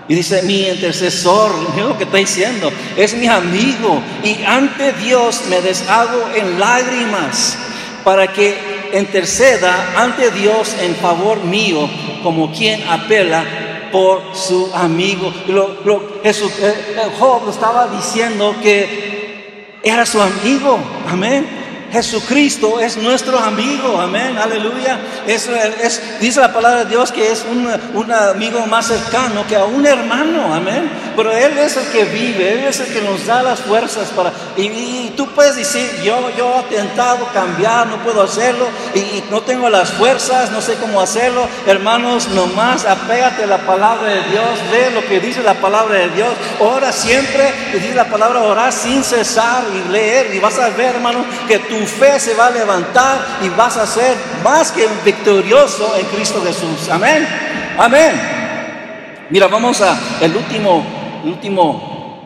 Y 0.08 0.14
dice, 0.14 0.42
mi 0.42 0.66
intercesor, 0.66 1.52
es 1.76 1.84
lo 1.84 1.96
que 1.96 2.04
está 2.04 2.16
diciendo, 2.16 2.72
es 2.96 3.14
mi 3.14 3.28
amigo. 3.28 4.02
Y 4.24 4.42
ante 4.44 4.92
Dios 4.94 5.42
me 5.48 5.60
deshago 5.60 6.28
en 6.34 6.58
lágrimas 6.58 7.56
para 8.02 8.26
que 8.32 8.90
interceda 8.92 9.92
ante 9.96 10.30
Dios 10.32 10.74
en 10.80 10.96
favor 10.96 11.44
mío, 11.44 11.88
como 12.24 12.50
quien 12.50 12.82
apela 12.88 13.44
por 13.92 14.34
su 14.34 14.70
amigo. 14.74 15.32
Jesús, 16.22 16.52
eh, 16.58 16.74
eh, 16.96 17.10
Job 17.18 17.48
estaba 17.48 17.86
diciendo 17.88 18.56
que 18.62 19.78
era 19.82 20.04
su 20.04 20.20
amigo. 20.20 20.78
Amén. 21.08 21.59
Jesucristo 21.92 22.78
es 22.78 22.96
nuestro 22.96 23.38
amigo, 23.38 24.00
amén, 24.00 24.38
aleluya. 24.38 24.98
Es, 25.26 25.50
dice 26.20 26.40
la 26.40 26.52
palabra 26.52 26.84
de 26.84 26.90
Dios 26.90 27.10
que 27.10 27.32
es 27.32 27.44
un, 27.50 28.12
amigo 28.12 28.64
más 28.66 28.86
cercano 28.86 29.44
que 29.48 29.56
a 29.56 29.64
un 29.64 29.84
hermano, 29.84 30.54
amén. 30.54 30.88
Pero 31.16 31.32
Él 31.32 31.58
es 31.58 31.76
el 31.76 31.86
que 31.88 32.04
vive, 32.04 32.52
Él 32.52 32.68
es 32.68 32.78
el 32.80 32.92
que 32.92 33.02
nos 33.02 33.26
da 33.26 33.42
las 33.42 33.60
fuerzas 33.60 34.08
para... 34.10 34.32
Y, 34.56 35.12
tú 35.16 35.26
puedes 35.28 35.56
decir, 35.56 35.90
yo, 36.04 36.30
yo 36.36 36.54
he 36.70 36.74
intentado 36.74 37.26
cambiar, 37.34 37.88
no 37.88 37.96
puedo 37.98 38.22
hacerlo, 38.22 38.68
y, 38.94 39.24
no 39.30 39.40
tengo 39.42 39.68
las 39.68 39.90
fuerzas, 39.90 40.52
no 40.52 40.60
sé 40.60 40.74
cómo 40.74 41.00
hacerlo. 41.00 41.48
Hermanos, 41.66 42.28
nomás 42.28 42.84
apégate 42.86 43.44
a 43.44 43.46
la 43.48 43.58
palabra 43.58 44.08
de 44.08 44.22
Dios, 44.30 44.58
lee 44.70 44.94
lo 44.94 45.04
que 45.06 45.18
dice 45.18 45.42
la 45.42 45.54
palabra 45.54 45.98
de 45.98 46.08
Dios, 46.10 46.30
ora 46.60 46.92
siempre, 46.92 47.52
y 47.74 47.78
dice 47.80 47.94
la 47.94 48.08
palabra 48.08 48.40
orar 48.42 48.72
sin 48.72 49.02
cesar 49.02 49.64
y 49.74 49.90
leer, 49.90 50.32
y 50.34 50.38
vas 50.38 50.58
a 50.58 50.70
ver, 50.70 50.94
hermano, 50.94 51.24
que 51.48 51.58
tú 51.58 51.79
tu 51.80 51.86
fe 51.86 52.20
se 52.20 52.34
va 52.34 52.48
a 52.48 52.50
levantar 52.50 53.38
y 53.42 53.48
vas 53.48 53.76
a 53.78 53.86
ser 53.86 54.14
más 54.44 54.70
que 54.70 54.86
victorioso 55.02 55.96
en 55.96 56.04
Cristo 56.06 56.42
Jesús. 56.44 56.90
Amén. 56.90 57.26
Amén. 57.78 58.20
Mira, 59.30 59.46
vamos 59.46 59.80
a 59.80 59.98
el 60.20 60.36
último, 60.36 60.84
último 61.24 62.20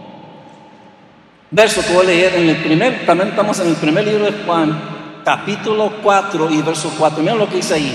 verso 1.53 1.83
que 1.87 1.93
voy 1.93 2.05
a 2.05 2.09
leer 2.09 2.35
en 2.35 2.49
el 2.49 2.57
primer, 2.57 3.07
también 3.07 3.29
estamos 3.29 3.61
en 3.61 3.69
el 3.69 3.77
primer 3.77 4.05
libro 4.05 4.25
de 4.25 4.45
Juan, 4.45 5.23
capítulo 5.25 5.93
4 6.03 6.51
y 6.51 6.63
verso 6.63 6.93
4. 6.99 7.23
Mira 7.23 7.37
lo 7.37 7.49
que 7.49 7.57
dice 7.57 7.75
ahí. 7.75 7.95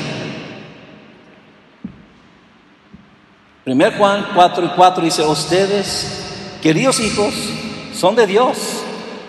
Primer 3.65 3.97
Juan 3.97 4.27
4 4.33 4.63
y 4.65 4.69
4 4.69 5.03
dice, 5.03 5.23
ustedes, 5.25 6.57
queridos 6.61 7.01
hijos, 7.01 7.33
son 7.93 8.15
de 8.15 8.25
Dios. 8.25 8.83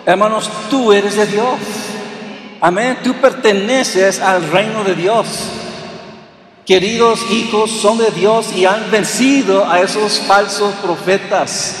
Hermanos, 0.05 0.49
tú 0.69 0.93
eres 0.93 1.17
de 1.17 1.25
Dios. 1.25 1.90
Amén, 2.63 2.99
tú 3.03 3.15
perteneces 3.15 4.19
al 4.19 4.47
reino 4.51 4.83
de 4.83 4.93
Dios. 4.93 5.25
Queridos 6.63 7.19
hijos, 7.31 7.71
son 7.71 7.97
de 7.97 8.11
Dios 8.11 8.53
y 8.55 8.65
han 8.65 8.91
vencido 8.91 9.67
a 9.67 9.81
esos 9.81 10.19
falsos 10.19 10.71
profetas. 10.75 11.75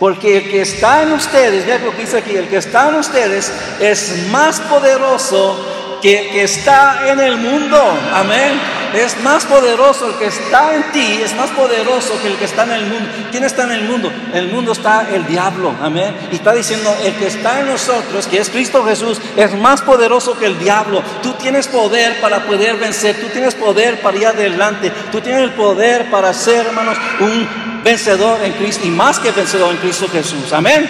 Porque 0.00 0.38
el 0.38 0.50
que 0.50 0.62
está 0.62 1.04
en 1.04 1.12
ustedes, 1.12 1.64
vean 1.64 1.84
lo 1.84 1.92
que 1.92 2.02
dice 2.02 2.18
aquí, 2.18 2.34
el 2.34 2.48
que 2.48 2.56
está 2.56 2.88
en 2.88 2.96
ustedes 2.96 3.52
es 3.78 4.26
más 4.32 4.58
poderoso 4.58 5.56
que 6.04 6.44
está 6.44 7.08
en 7.08 7.18
el 7.18 7.38
mundo. 7.38 7.80
Amén 8.12 8.60
es 8.94 9.20
más 9.22 9.44
poderoso, 9.44 10.08
el 10.08 10.14
que 10.14 10.26
está 10.26 10.74
en 10.74 10.92
ti 10.92 11.20
es 11.22 11.34
más 11.34 11.50
poderoso 11.50 12.20
que 12.22 12.28
el 12.28 12.36
que 12.36 12.44
está 12.44 12.62
en 12.64 12.72
el 12.72 12.86
mundo. 12.86 13.08
¿Quién 13.30 13.44
está 13.44 13.64
en 13.64 13.72
el 13.72 13.82
mundo? 13.84 14.10
En 14.32 14.38
el 14.38 14.48
mundo 14.48 14.72
está 14.72 15.08
el 15.12 15.26
diablo, 15.26 15.74
amén. 15.82 16.14
Y 16.30 16.36
está 16.36 16.52
diciendo, 16.52 16.96
el 17.02 17.14
que 17.14 17.26
está 17.26 17.60
en 17.60 17.66
nosotros, 17.66 18.28
que 18.28 18.38
es 18.38 18.48
Cristo 18.50 18.84
Jesús, 18.84 19.20
es 19.36 19.54
más 19.54 19.82
poderoso 19.82 20.38
que 20.38 20.46
el 20.46 20.58
diablo. 20.58 21.02
Tú 21.22 21.32
tienes 21.32 21.66
poder 21.66 22.20
para 22.20 22.46
poder 22.46 22.76
vencer, 22.76 23.20
tú 23.20 23.26
tienes 23.28 23.54
poder 23.54 24.00
para 24.00 24.16
ir 24.16 24.26
adelante, 24.26 24.92
tú 25.10 25.20
tienes 25.20 25.42
el 25.42 25.52
poder 25.54 26.10
para 26.10 26.32
ser, 26.32 26.66
hermanos, 26.66 26.96
un 27.20 27.82
vencedor 27.82 28.42
en 28.42 28.52
Cristo 28.52 28.86
y 28.86 28.90
más 28.90 29.18
que 29.18 29.32
vencedor 29.32 29.72
en 29.72 29.78
Cristo 29.78 30.06
Jesús, 30.10 30.52
amén. 30.52 30.88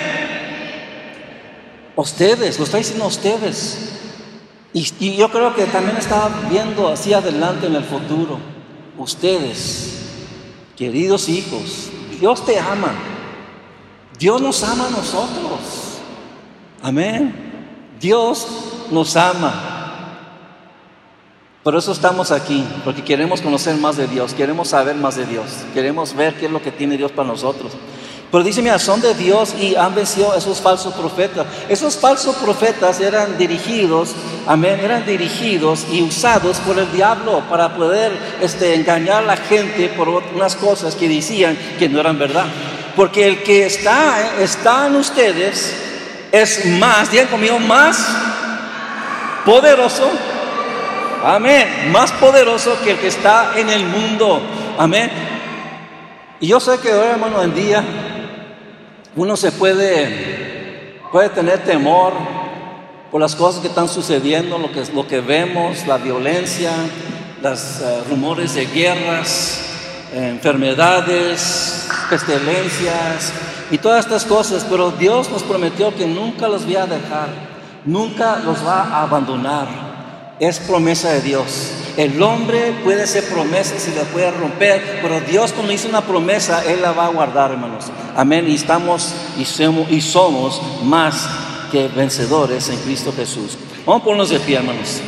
Ustedes, 1.96 2.58
lo 2.58 2.64
está 2.64 2.78
diciendo 2.78 3.06
ustedes. 3.06 3.94
Y, 4.74 5.14
yo 5.16 5.30
creo 5.30 5.54
que 5.54 5.66
también 5.66 5.96
está 5.96 6.28
viendo 6.50 6.88
hacia 6.88 7.18
adelante 7.18 7.68
en 7.68 7.76
el 7.76 7.84
futuro. 7.84 8.40
Ustedes, 8.98 10.00
queridos 10.76 11.28
hijos, 11.28 11.90
Dios 12.18 12.44
te 12.44 12.58
ama. 12.58 12.92
Dios 14.18 14.42
nos 14.42 14.64
ama 14.64 14.88
a 14.88 14.90
nosotros. 14.90 15.60
Amén. 16.82 17.32
Dios 18.00 18.48
nos 18.90 19.16
ama. 19.16 19.70
Por 21.62 21.76
eso 21.76 21.92
estamos 21.92 22.32
aquí, 22.32 22.62
porque 22.84 23.02
queremos 23.02 23.40
conocer 23.40 23.76
más 23.76 23.96
de 23.96 24.06
Dios, 24.06 24.34
queremos 24.34 24.68
saber 24.68 24.96
más 24.96 25.16
de 25.16 25.24
Dios, 25.24 25.46
queremos 25.72 26.14
ver 26.14 26.34
qué 26.34 26.44
es 26.44 26.52
lo 26.52 26.60
que 26.60 26.70
tiene 26.70 26.98
Dios 26.98 27.10
para 27.10 27.26
nosotros. 27.26 27.72
Pero 28.34 28.42
dice, 28.42 28.62
mira, 28.62 28.80
son 28.80 29.00
de 29.00 29.14
Dios 29.14 29.54
y 29.60 29.76
han 29.76 29.94
vencido 29.94 30.32
a 30.32 30.38
esos 30.38 30.60
falsos 30.60 30.92
profetas. 30.94 31.46
Esos 31.68 31.96
falsos 31.96 32.34
profetas 32.34 32.98
eran 32.98 33.38
dirigidos, 33.38 34.12
amén, 34.48 34.80
eran 34.82 35.06
dirigidos 35.06 35.86
y 35.92 36.02
usados 36.02 36.58
por 36.58 36.76
el 36.76 36.90
diablo 36.90 37.44
para 37.48 37.76
poder 37.76 38.10
este, 38.40 38.74
engañar 38.74 39.22
a 39.22 39.26
la 39.26 39.36
gente 39.36 39.88
por 39.90 40.08
unas 40.08 40.56
cosas 40.56 40.96
que 40.96 41.08
decían 41.08 41.56
que 41.78 41.88
no 41.88 42.00
eran 42.00 42.18
verdad. 42.18 42.46
Porque 42.96 43.28
el 43.28 43.44
que 43.44 43.66
está, 43.66 44.32
está 44.40 44.88
en 44.88 44.96
ustedes 44.96 45.72
es 46.32 46.66
más, 46.80 47.12
digan 47.12 47.28
conmigo, 47.28 47.60
más 47.60 48.04
poderoso, 49.44 50.10
amén, 51.24 51.92
más 51.92 52.10
poderoso 52.10 52.76
que 52.82 52.90
el 52.90 52.98
que 52.98 53.06
está 53.06 53.52
en 53.54 53.70
el 53.70 53.86
mundo, 53.86 54.42
amén. 54.76 55.08
Y 56.40 56.48
yo 56.48 56.58
sé 56.58 56.78
que 56.80 56.92
hoy, 56.92 57.06
hermano, 57.06 57.40
en 57.40 57.54
día 57.54 57.84
uno 59.16 59.36
se 59.36 59.52
puede, 59.52 61.00
puede 61.12 61.28
tener 61.28 61.64
temor 61.64 62.12
por 63.10 63.20
las 63.20 63.36
cosas 63.36 63.60
que 63.60 63.68
están 63.68 63.88
sucediendo, 63.88 64.58
lo 64.58 64.72
que, 64.72 64.84
lo 64.92 65.06
que 65.06 65.20
vemos, 65.20 65.86
la 65.86 65.98
violencia, 65.98 66.72
los 67.40 67.80
eh, 67.80 68.02
rumores 68.10 68.54
de 68.54 68.66
guerras, 68.66 69.60
enfermedades, 70.12 71.88
pestilencias 72.10 73.32
y 73.70 73.78
todas 73.78 74.04
estas 74.04 74.24
cosas, 74.24 74.66
pero 74.68 74.90
Dios 74.90 75.30
nos 75.30 75.44
prometió 75.44 75.94
que 75.94 76.06
nunca 76.06 76.48
los 76.48 76.64
voy 76.64 76.76
a 76.76 76.86
dejar, 76.86 77.28
nunca 77.84 78.40
los 78.44 78.66
va 78.66 78.82
a 78.82 79.02
abandonar. 79.02 79.68
Es 80.40 80.58
promesa 80.58 81.10
de 81.10 81.20
Dios. 81.20 81.83
El 81.96 82.20
hombre 82.22 82.74
puede 82.82 83.04
hacer 83.04 83.24
promesas 83.28 83.86
y 83.86 83.94
la 83.94 84.02
puede 84.02 84.30
romper, 84.32 84.98
pero 85.00 85.20
Dios 85.20 85.52
cuando 85.52 85.72
hizo 85.72 85.88
una 85.88 86.00
promesa, 86.00 86.64
Él 86.64 86.82
la 86.82 86.92
va 86.92 87.06
a 87.06 87.08
guardar, 87.08 87.52
hermanos. 87.52 87.86
Amén. 88.16 88.48
Y 88.48 88.54
estamos 88.54 89.14
y 89.38 89.44
somos, 89.44 89.90
y 89.90 90.00
somos 90.00 90.60
más 90.82 91.28
que 91.70 91.88
vencedores 91.88 92.68
en 92.68 92.78
Cristo 92.80 93.12
Jesús. 93.16 93.56
Vamos 93.86 94.02
a 94.02 94.04
ponernos 94.04 94.30
de 94.30 94.40
pie, 94.40 94.56
hermanos. 94.56 95.00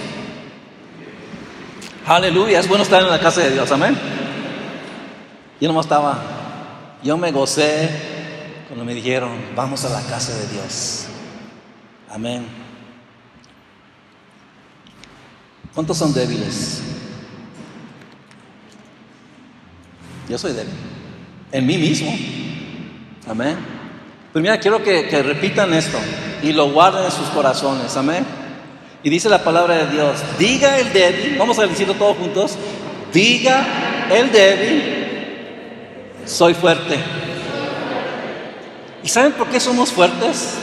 Aleluya, 2.07 2.61
es 2.61 2.68
bueno 2.68 2.85
estar 2.85 3.03
en 3.03 3.11
la 3.11 3.18
casa 3.18 3.40
de 3.40 3.51
Dios, 3.51 3.70
amén. 3.72 3.99
Yo 5.61 5.66
nomás 5.66 5.87
estaba, 5.87 6.20
yo 7.03 7.16
me 7.16 7.33
gocé 7.33 7.90
cuando 8.68 8.85
me 8.85 8.94
dijeron, 8.94 9.31
vamos 9.57 9.85
a 9.85 9.88
la 9.88 10.03
casa 10.03 10.33
de 10.33 10.46
Dios. 10.46 11.07
Amén. 12.09 12.65
¿Cuántos 15.77 15.99
son 15.99 16.15
débiles? 16.15 16.81
Yo 20.27 20.39
soy 20.39 20.55
débil. 20.55 20.73
En 21.53 21.67
mí 21.67 21.77
mismo. 21.77 22.17
Amén. 23.29 23.59
Pues 24.33 24.43
mira, 24.43 24.59
quiero 24.59 24.83
que, 24.83 25.07
que 25.07 25.23
repitan 25.23 25.75
esto 25.75 25.99
y 26.43 26.55
lo 26.55 26.71
guarden 26.73 27.05
en 27.05 27.11
sus 27.11 27.29
corazones. 27.29 27.95
Amén. 27.95 28.25
Y 29.03 29.11
dice 29.11 29.29
la 29.29 29.45
palabra 29.45 29.85
de 29.85 29.93
Dios, 29.93 30.19
diga 30.39 30.79
el 30.79 30.95
débil, 30.95 31.37
vamos 31.39 31.59
a 31.59 31.67
decirlo 31.67 31.93
todos 31.93 32.17
juntos, 32.17 32.57
diga 33.12 34.09
el 34.11 34.33
débil, 34.33 34.83
soy 36.25 36.55
fuerte. 36.55 36.97
¿Y 39.05 39.09
saben 39.09 39.33
por 39.33 39.49
qué 39.49 39.61
somos 39.61 39.93
fuertes? 39.93 40.55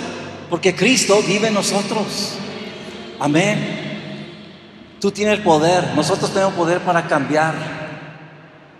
Porque 0.49 0.75
Cristo 0.75 1.21
vive 1.27 1.49
en 1.49 1.53
nosotros. 1.53 2.33
Amén. 3.19 3.82
Tú 5.03 5.11
tienes 5.11 5.39
el 5.39 5.43
poder, 5.43 5.83
nosotros 5.97 6.31
tenemos 6.31 6.53
poder 6.53 6.79
para 6.79 7.05
cambiar, 7.09 7.53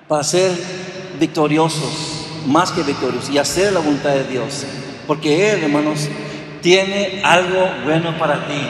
para 0.07 0.23
ser 0.23 0.53
victoriosos, 1.19 2.27
más 2.47 2.71
que 2.71 2.81
victoriosos, 2.81 3.29
y 3.29 3.37
hacer 3.37 3.73
la 3.73 3.81
voluntad 3.81 4.11
de 4.11 4.23
Dios. 4.23 4.65
Porque 5.05 5.51
Él, 5.51 5.65
hermanos, 5.65 6.07
tiene 6.61 7.21
algo 7.25 7.69
bueno 7.83 8.17
para 8.17 8.47
ti. 8.47 8.61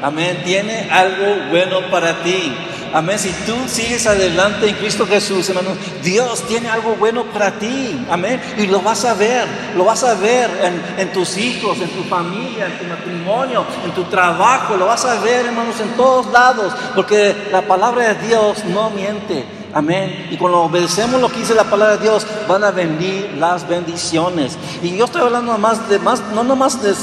Amén. 0.00 0.42
Tiene 0.44 0.88
algo 0.92 1.50
bueno 1.50 1.90
para 1.90 2.22
ti. 2.22 2.54
Amén. 2.92 3.18
Si 3.18 3.30
tú 3.46 3.54
sigues 3.66 4.06
adelante 4.06 4.68
en 4.68 4.74
Cristo 4.76 5.06
Jesús, 5.06 5.48
hermano, 5.48 5.70
Dios 6.02 6.42
tiene 6.46 6.68
algo 6.68 6.94
bueno 6.96 7.24
para 7.24 7.52
ti. 7.52 8.04
Amén. 8.10 8.40
Y 8.58 8.66
lo 8.66 8.80
vas 8.80 9.04
a 9.04 9.14
ver. 9.14 9.46
Lo 9.76 9.84
vas 9.84 10.04
a 10.04 10.14
ver 10.14 10.50
en, 10.62 11.00
en, 11.00 11.12
tus 11.12 11.36
hijos, 11.38 11.80
en 11.80 11.88
tu 11.90 12.02
familia, 12.04 12.66
en 12.66 12.78
tu 12.78 12.84
matrimonio, 12.84 13.64
en 13.84 13.92
tu 13.92 14.04
trabajo. 14.04 14.76
Lo 14.76 14.86
vas 14.86 15.04
a 15.04 15.20
ver, 15.20 15.46
hermanos, 15.46 15.80
en 15.80 15.90
todos 15.96 16.26
lados. 16.32 16.74
Porque 16.94 17.48
la 17.50 17.62
palabra 17.62 18.14
de 18.14 18.26
Dios 18.26 18.64
no 18.66 18.90
miente. 18.90 19.44
Amén. 19.74 20.28
Y 20.30 20.36
cuando 20.36 20.62
obedecemos 20.62 21.20
lo 21.20 21.28
que 21.30 21.38
dice 21.38 21.54
la 21.54 21.64
palabra 21.64 21.96
de 21.96 22.02
Dios, 22.02 22.26
van 22.46 22.62
a 22.62 22.70
venir 22.70 23.34
las 23.38 23.66
bendiciones. 23.66 24.58
Y 24.82 24.96
yo 24.96 25.06
estoy 25.06 25.22
hablando 25.22 25.56
más 25.56 25.88
de 25.88 25.98
más, 25.98 26.20
no 26.34 26.44
nomás 26.44 26.82
de, 26.82 26.90
eh, 26.90 26.94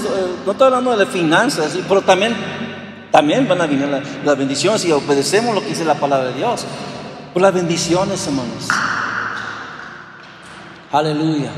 no 0.45 0.51
estoy 0.51 0.67
hablando 0.67 0.95
de 0.95 1.05
finanzas, 1.07 1.77
pero 1.87 2.01
también 2.01 2.35
también 3.11 3.47
van 3.47 3.61
a 3.61 3.65
venir 3.65 3.87
las 4.23 4.37
bendiciones 4.37 4.81
si 4.81 4.91
obedecemos 4.91 5.55
lo 5.55 5.61
que 5.61 5.69
dice 5.69 5.83
la 5.83 5.95
palabra 5.95 6.29
de 6.29 6.35
Dios. 6.35 6.65
Por 7.33 7.41
las 7.41 7.53
bendiciones, 7.53 8.25
hermanos. 8.27 8.67
Aleluya. 10.91 11.51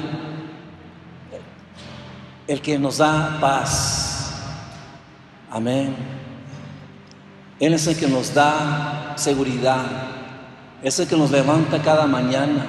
El 2.47 2.61
que 2.61 2.77
nos 2.77 2.97
da 2.97 3.37
paz. 3.39 4.33
Amén. 5.49 5.95
Él 7.59 7.73
es 7.73 7.85
el 7.87 7.97
que 7.97 8.07
nos 8.07 8.33
da 8.33 9.13
seguridad. 9.15 9.85
Es 10.81 10.99
el 10.99 11.07
que 11.07 11.17
nos 11.17 11.31
levanta 11.31 11.81
cada 11.81 12.07
mañana. 12.07 12.65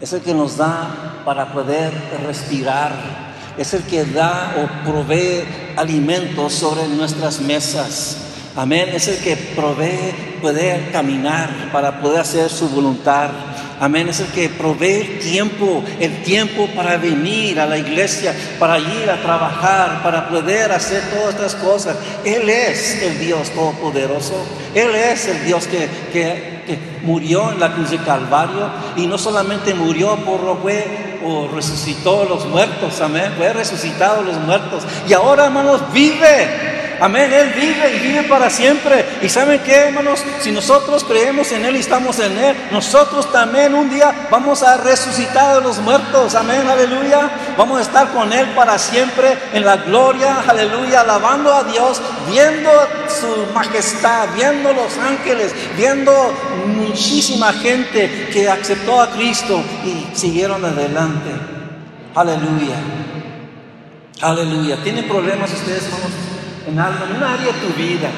Es 0.00 0.12
el 0.12 0.20
que 0.20 0.34
nos 0.34 0.56
da 0.56 1.22
para 1.24 1.52
poder 1.52 1.92
respirar 2.26 2.92
es 3.56 3.74
el 3.74 3.82
que 3.82 4.04
da 4.04 4.54
o 4.58 4.90
provee 4.90 5.44
alimentos 5.76 6.52
sobre 6.54 6.86
nuestras 6.88 7.40
mesas. 7.40 8.16
Amén. 8.56 8.90
Es 8.92 9.08
el 9.08 9.18
que 9.18 9.36
provee 9.36 10.38
poder 10.42 10.90
caminar 10.90 11.70
para 11.72 12.00
poder 12.00 12.20
hacer 12.20 12.50
su 12.50 12.68
voluntad. 12.68 13.30
Amén. 13.80 14.08
Es 14.08 14.20
el 14.20 14.26
que 14.26 14.48
provee 14.48 15.18
tiempo, 15.22 15.82
el 15.98 16.22
tiempo 16.22 16.68
para 16.76 16.98
venir 16.98 17.58
a 17.58 17.66
la 17.66 17.78
iglesia, 17.78 18.34
para 18.58 18.78
ir 18.78 19.10
a 19.10 19.22
trabajar, 19.22 20.02
para 20.02 20.28
poder 20.28 20.70
hacer 20.70 21.02
todas 21.10 21.34
estas 21.34 21.54
cosas. 21.54 21.96
Él 22.24 22.48
es 22.48 23.02
el 23.02 23.18
Dios 23.18 23.50
Todopoderoso. 23.50 24.44
Él 24.74 24.94
es 24.94 25.28
el 25.28 25.44
Dios 25.44 25.66
que, 25.66 25.88
que, 26.12 26.62
que 26.66 26.78
murió 27.02 27.52
en 27.52 27.60
la 27.60 27.72
cruz 27.72 27.90
de 27.90 27.98
Calvario 27.98 28.68
y 28.96 29.06
no 29.06 29.16
solamente 29.16 29.72
murió 29.74 30.16
por 30.24 30.42
lo 30.42 30.62
que 30.62 31.11
o 31.24 31.48
resucitó 31.48 32.24
los 32.24 32.46
muertos, 32.46 33.00
amén, 33.00 33.34
fue 33.36 33.52
resucitado 33.52 34.22
los 34.22 34.36
muertos 34.38 34.84
y 35.08 35.12
ahora 35.12 35.46
hermanos 35.46 35.80
vive. 35.92 36.81
Amén, 37.02 37.32
Él 37.32 37.52
vive 37.56 37.96
y 37.96 37.98
vive 37.98 38.22
para 38.28 38.48
siempre. 38.48 39.04
¿Y 39.22 39.28
saben 39.28 39.60
qué, 39.64 39.74
hermanos? 39.74 40.22
Si 40.40 40.52
nosotros 40.52 41.02
creemos 41.02 41.50
en 41.50 41.64
Él 41.64 41.74
y 41.74 41.80
estamos 41.80 42.20
en 42.20 42.38
Él, 42.38 42.56
nosotros 42.70 43.32
también 43.32 43.74
un 43.74 43.90
día 43.90 44.28
vamos 44.30 44.62
a 44.62 44.76
resucitar 44.76 45.56
a 45.56 45.60
los 45.60 45.78
muertos. 45.78 46.36
Amén, 46.36 46.64
aleluya. 46.64 47.28
Vamos 47.58 47.80
a 47.80 47.82
estar 47.82 48.12
con 48.12 48.32
Él 48.32 48.46
para 48.54 48.78
siempre 48.78 49.36
en 49.52 49.64
la 49.64 49.78
gloria, 49.78 50.44
aleluya, 50.46 51.00
alabando 51.00 51.52
a 51.52 51.64
Dios, 51.64 52.00
viendo 52.30 52.70
su 53.08 53.52
majestad, 53.52 54.28
viendo 54.36 54.72
los 54.72 54.96
ángeles, 54.98 55.52
viendo 55.76 56.12
muchísima 56.68 57.52
gente 57.52 58.28
que 58.32 58.48
aceptó 58.48 59.00
a 59.00 59.10
Cristo 59.10 59.60
y 59.84 60.16
siguieron 60.16 60.64
adelante. 60.64 61.30
Aleluya. 62.14 62.76
Aleluya. 64.20 64.76
¿Tienen 64.84 65.08
problemas 65.08 65.52
ustedes, 65.52 65.82
hermanos? 65.86 66.31
En 66.66 66.78
algo, 66.78 67.04
en 67.04 67.16
un 67.16 67.22
área 67.22 67.52
de 67.52 67.58
tu 67.60 67.72
vida. 67.74 68.10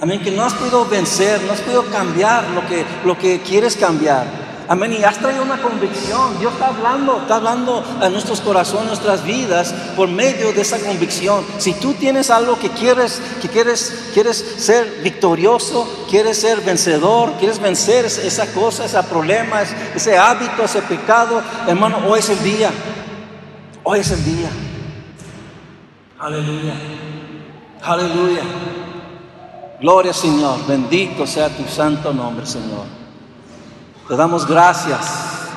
Amén, 0.00 0.20
que 0.20 0.30
no 0.30 0.44
has 0.44 0.54
podido 0.54 0.84
vencer, 0.86 1.40
no 1.42 1.52
has 1.52 1.60
podido 1.60 1.84
cambiar 1.86 2.44
lo 2.50 2.66
que, 2.66 2.84
lo 3.04 3.18
que 3.18 3.40
quieres 3.40 3.76
cambiar. 3.76 4.26
Amén, 4.68 4.92
y 4.92 5.02
has 5.02 5.16
traído 5.18 5.42
una 5.42 5.60
convicción. 5.62 6.38
Dios 6.38 6.52
está 6.52 6.68
hablando, 6.68 7.22
está 7.22 7.36
hablando 7.36 7.82
a 8.00 8.08
nuestros 8.10 8.42
corazones, 8.42 8.88
nuestras 8.88 9.24
vidas, 9.24 9.74
por 9.96 10.08
medio 10.08 10.52
de 10.52 10.60
esa 10.60 10.78
convicción. 10.78 11.42
Si 11.56 11.72
tú 11.72 11.94
tienes 11.94 12.30
algo 12.30 12.58
que 12.58 12.68
quieres, 12.68 13.20
que 13.40 13.48
quieres, 13.48 14.10
quieres 14.12 14.36
ser 14.58 15.00
victorioso, 15.02 16.06
quieres 16.10 16.38
ser 16.38 16.60
vencedor, 16.60 17.32
quieres 17.38 17.58
vencer 17.60 18.04
esa 18.04 18.46
cosa, 18.52 18.84
ese 18.84 19.02
problema, 19.04 19.62
ese 19.94 20.18
hábito, 20.18 20.64
ese 20.64 20.82
pecado, 20.82 21.42
hermano, 21.66 22.00
hoy 22.06 22.20
es 22.20 22.28
el 22.28 22.42
día. 22.44 22.70
Hoy 23.84 24.00
es 24.00 24.10
el 24.10 24.22
día. 24.22 24.50
Aleluya. 26.18 26.74
Aleluya. 27.82 28.42
Gloria 29.80 30.12
Señor. 30.12 30.66
Bendito 30.66 31.26
sea 31.26 31.48
tu 31.48 31.64
santo 31.64 32.12
nombre, 32.12 32.46
Señor. 32.46 32.86
Te 34.08 34.16
damos 34.16 34.46
gracias. 34.46 35.48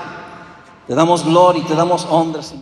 Te 0.88 0.94
damos 0.94 1.24
gloria 1.24 1.62
y 1.62 1.66
te 1.66 1.74
damos 1.74 2.06
honra, 2.10 2.44
Señor. 2.44 2.60